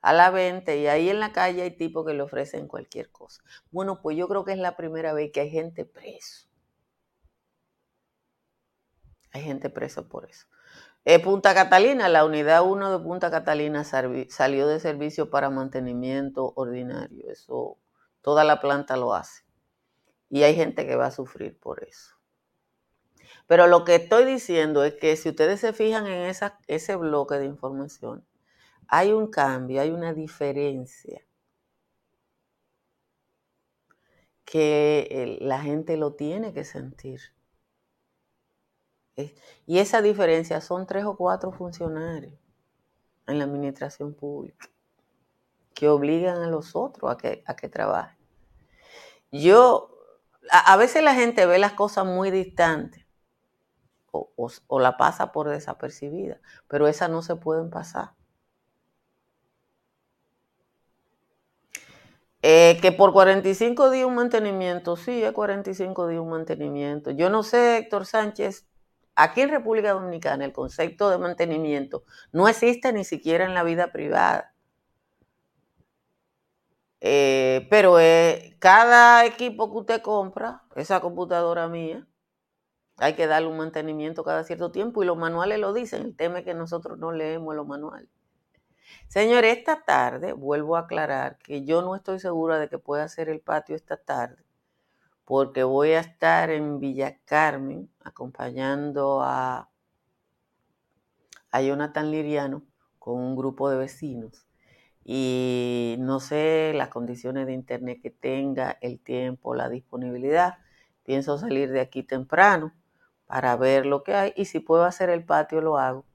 a 0.02 0.12
la 0.12 0.30
venta 0.30 0.72
y 0.72 0.86
ahí 0.86 1.08
en 1.08 1.18
la 1.18 1.32
calle 1.32 1.62
hay 1.62 1.72
tipos 1.72 2.06
que 2.06 2.14
le 2.14 2.22
ofrecen 2.22 2.68
cualquier 2.68 3.10
cosa. 3.10 3.42
Bueno, 3.72 4.00
pues 4.00 4.16
yo 4.16 4.28
creo 4.28 4.44
que 4.44 4.52
es 4.52 4.58
la 4.58 4.76
primera 4.76 5.12
vez 5.14 5.32
que 5.32 5.40
hay 5.40 5.50
gente 5.50 5.84
preso. 5.84 6.53
Hay 9.34 9.42
gente 9.42 9.68
preso 9.68 10.08
por 10.08 10.30
eso. 10.30 10.46
Eh, 11.04 11.18
Punta 11.18 11.54
Catalina, 11.54 12.08
la 12.08 12.24
unidad 12.24 12.64
1 12.64 12.98
de 12.98 13.04
Punta 13.04 13.32
Catalina 13.32 13.82
salió 13.84 14.68
de 14.68 14.80
servicio 14.80 15.28
para 15.28 15.50
mantenimiento 15.50 16.52
ordinario. 16.54 17.30
Eso, 17.30 17.76
toda 18.22 18.44
la 18.44 18.60
planta 18.60 18.96
lo 18.96 19.12
hace. 19.12 19.42
Y 20.30 20.44
hay 20.44 20.54
gente 20.54 20.86
que 20.86 20.94
va 20.94 21.06
a 21.06 21.10
sufrir 21.10 21.58
por 21.58 21.82
eso. 21.82 22.14
Pero 23.48 23.66
lo 23.66 23.84
que 23.84 23.96
estoy 23.96 24.24
diciendo 24.24 24.84
es 24.84 24.94
que 24.94 25.16
si 25.16 25.30
ustedes 25.30 25.60
se 25.60 25.72
fijan 25.72 26.06
en 26.06 26.22
esa, 26.22 26.58
ese 26.68 26.94
bloque 26.94 27.34
de 27.34 27.46
información, 27.46 28.24
hay 28.86 29.12
un 29.12 29.26
cambio, 29.26 29.82
hay 29.82 29.90
una 29.90 30.14
diferencia 30.14 31.26
que 34.44 35.38
la 35.40 35.60
gente 35.60 35.96
lo 35.96 36.14
tiene 36.14 36.54
que 36.54 36.64
sentir. 36.64 37.33
Y 39.66 39.78
esa 39.78 40.02
diferencia 40.02 40.60
son 40.60 40.86
tres 40.86 41.04
o 41.04 41.16
cuatro 41.16 41.52
funcionarios 41.52 42.34
en 43.26 43.38
la 43.38 43.44
administración 43.44 44.14
pública 44.14 44.68
que 45.74 45.88
obligan 45.88 46.42
a 46.42 46.48
los 46.48 46.76
otros 46.76 47.10
a 47.10 47.16
que, 47.16 47.42
a 47.46 47.56
que 47.56 47.68
trabajen. 47.68 48.16
Yo, 49.32 49.90
a, 50.50 50.76
veces 50.76 51.02
la 51.02 51.14
gente 51.14 51.46
ve 51.46 51.58
las 51.58 51.72
cosas 51.72 52.06
muy 52.06 52.30
distantes 52.30 53.04
o, 54.12 54.78
la 54.78 54.96
pasa 54.96 55.32
por 55.32 55.48
desapercibida, 55.48 56.40
pero 56.68 56.86
esas 56.86 57.10
no 57.10 57.20
se 57.22 57.34
pueden 57.34 57.70
pasar. 57.70 58.12
Eh, 62.42 62.78
que 62.80 62.92
por 62.92 63.12
45 63.12 63.90
días 63.90 64.06
un 64.06 64.14
mantenimiento, 64.14 64.96
sí, 64.96 65.24
es 65.24 65.32
45 65.32 66.06
días 66.06 66.20
un 66.20 66.28
mantenimiento. 66.30 67.10
Yo 67.10 67.30
no 67.30 67.42
sé, 67.42 67.78
Héctor 67.78 68.06
Sánchez, 68.06 68.66
Aquí 69.16 69.42
en 69.42 69.50
República 69.50 69.92
Dominicana 69.92 70.44
el 70.44 70.52
concepto 70.52 71.10
de 71.10 71.18
mantenimiento 71.18 72.04
no 72.32 72.48
existe 72.48 72.92
ni 72.92 73.04
siquiera 73.04 73.44
en 73.44 73.54
la 73.54 73.62
vida 73.62 73.92
privada. 73.92 74.54
Eh, 77.00 77.66
pero 77.70 78.00
eh, 78.00 78.56
cada 78.58 79.24
equipo 79.26 79.70
que 79.70 79.78
usted 79.78 80.02
compra, 80.02 80.62
esa 80.74 81.00
computadora 81.00 81.68
mía, 81.68 82.06
hay 82.96 83.14
que 83.14 83.26
darle 83.26 83.48
un 83.48 83.58
mantenimiento 83.58 84.24
cada 84.24 84.44
cierto 84.44 84.70
tiempo 84.72 85.02
y 85.02 85.06
los 85.06 85.16
manuales 85.16 85.58
lo 85.58 85.72
dicen. 85.72 86.02
El 86.02 86.16
tema 86.16 86.40
es 86.40 86.44
que 86.44 86.54
nosotros 86.54 86.98
no 86.98 87.12
leemos 87.12 87.54
los 87.54 87.66
manuales. 87.66 88.08
Señor, 89.08 89.44
esta 89.44 89.84
tarde 89.84 90.32
vuelvo 90.32 90.76
a 90.76 90.80
aclarar 90.80 91.38
que 91.38 91.64
yo 91.64 91.82
no 91.82 91.94
estoy 91.96 92.20
segura 92.20 92.58
de 92.58 92.68
que 92.68 92.78
pueda 92.78 93.04
hacer 93.04 93.28
el 93.28 93.40
patio 93.40 93.76
esta 93.76 93.96
tarde 93.96 94.43
porque 95.24 95.62
voy 95.64 95.92
a 95.92 96.00
estar 96.00 96.50
en 96.50 96.80
Villa 96.80 97.18
Carmen 97.24 97.90
acompañando 98.02 99.22
a, 99.22 99.70
a 101.50 101.62
Jonathan 101.62 102.10
Liriano 102.10 102.62
con 102.98 103.18
un 103.18 103.36
grupo 103.36 103.70
de 103.70 103.78
vecinos. 103.78 104.46
Y 105.04 105.96
no 105.98 106.20
sé 106.20 106.72
las 106.74 106.88
condiciones 106.88 107.46
de 107.46 107.52
internet 107.52 108.00
que 108.02 108.10
tenga, 108.10 108.78
el 108.80 108.98
tiempo, 109.00 109.54
la 109.54 109.68
disponibilidad. 109.68 110.58
Pienso 111.04 111.38
salir 111.38 111.70
de 111.70 111.80
aquí 111.80 112.02
temprano 112.02 112.72
para 113.26 113.56
ver 113.56 113.86
lo 113.86 114.02
que 114.02 114.14
hay 114.14 114.32
y 114.36 114.46
si 114.46 114.60
puedo 114.60 114.84
hacer 114.84 115.10
el 115.10 115.24
patio 115.24 115.60
lo 115.60 115.78
hago. 115.78 116.06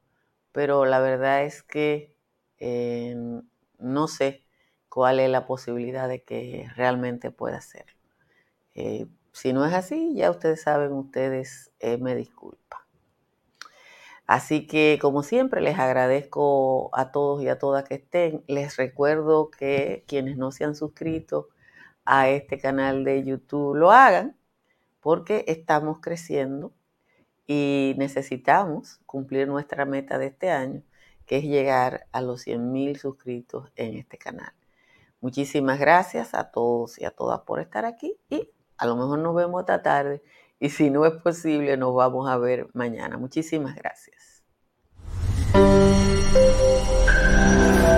Pero 0.51 0.85
la 0.85 0.99
verdad 0.99 1.43
es 1.43 1.61
que 1.63 2.15
eh, 2.57 3.15
no 3.77 4.07
sé 4.07 4.45
cuál 4.89 5.19
es 5.19 5.29
la 5.29 5.45
posibilidad 5.45 6.09
de 6.09 6.23
que 6.23 6.67
realmente 6.75 7.29
pueda 7.31 7.57
hacerlo. 7.57 7.98
Eh, 8.79 9.07
si 9.33 9.51
no 9.51 9.65
es 9.65 9.73
así, 9.73 10.13
ya 10.15 10.31
ustedes 10.31 10.61
saben, 10.61 10.93
ustedes 10.93 11.69
eh, 11.81 11.97
me 11.97 12.15
disculpan. 12.15 12.79
Así 14.25 14.67
que, 14.67 14.99
como 15.01 15.21
siempre, 15.21 15.59
les 15.59 15.77
agradezco 15.77 16.89
a 16.93 17.11
todos 17.11 17.43
y 17.43 17.49
a 17.49 17.59
todas 17.59 17.83
que 17.83 17.95
estén. 17.95 18.41
Les 18.47 18.77
recuerdo 18.77 19.51
que 19.51 20.05
quienes 20.07 20.37
no 20.37 20.51
se 20.53 20.63
han 20.63 20.75
suscrito 20.75 21.49
a 22.05 22.29
este 22.29 22.57
canal 22.57 23.03
de 23.03 23.25
YouTube 23.25 23.75
lo 23.75 23.91
hagan 23.91 24.37
porque 25.01 25.43
estamos 25.47 25.99
creciendo 25.99 26.71
y 27.47 27.95
necesitamos 27.97 29.01
cumplir 29.05 29.47
nuestra 29.49 29.83
meta 29.85 30.17
de 30.17 30.27
este 30.27 30.51
año, 30.51 30.83
que 31.25 31.37
es 31.37 31.43
llegar 31.43 32.07
a 32.13 32.21
los 32.21 32.47
100.000 32.47 32.97
suscritos 32.97 33.71
en 33.75 33.97
este 33.97 34.17
canal. 34.17 34.53
Muchísimas 35.21 35.79
gracias 35.79 36.33
a 36.33 36.51
todos 36.51 36.97
y 36.97 37.05
a 37.05 37.11
todas 37.11 37.41
por 37.41 37.59
estar 37.59 37.83
aquí 37.83 38.15
y 38.29 38.49
a 38.79 38.85
lo 38.85 38.95
mejor 38.95 39.19
nos 39.19 39.35
vemos 39.35 39.61
esta 39.61 39.81
tarde 39.81 40.23
y 40.59 40.69
si 40.69 40.89
no 40.89 41.05
es 41.05 41.13
posible 41.13 41.77
nos 41.77 41.93
vamos 41.93 42.29
a 42.29 42.37
ver 42.37 42.69
mañana. 42.73 43.17
Muchísimas 43.17 43.75
gracias. 43.75 44.43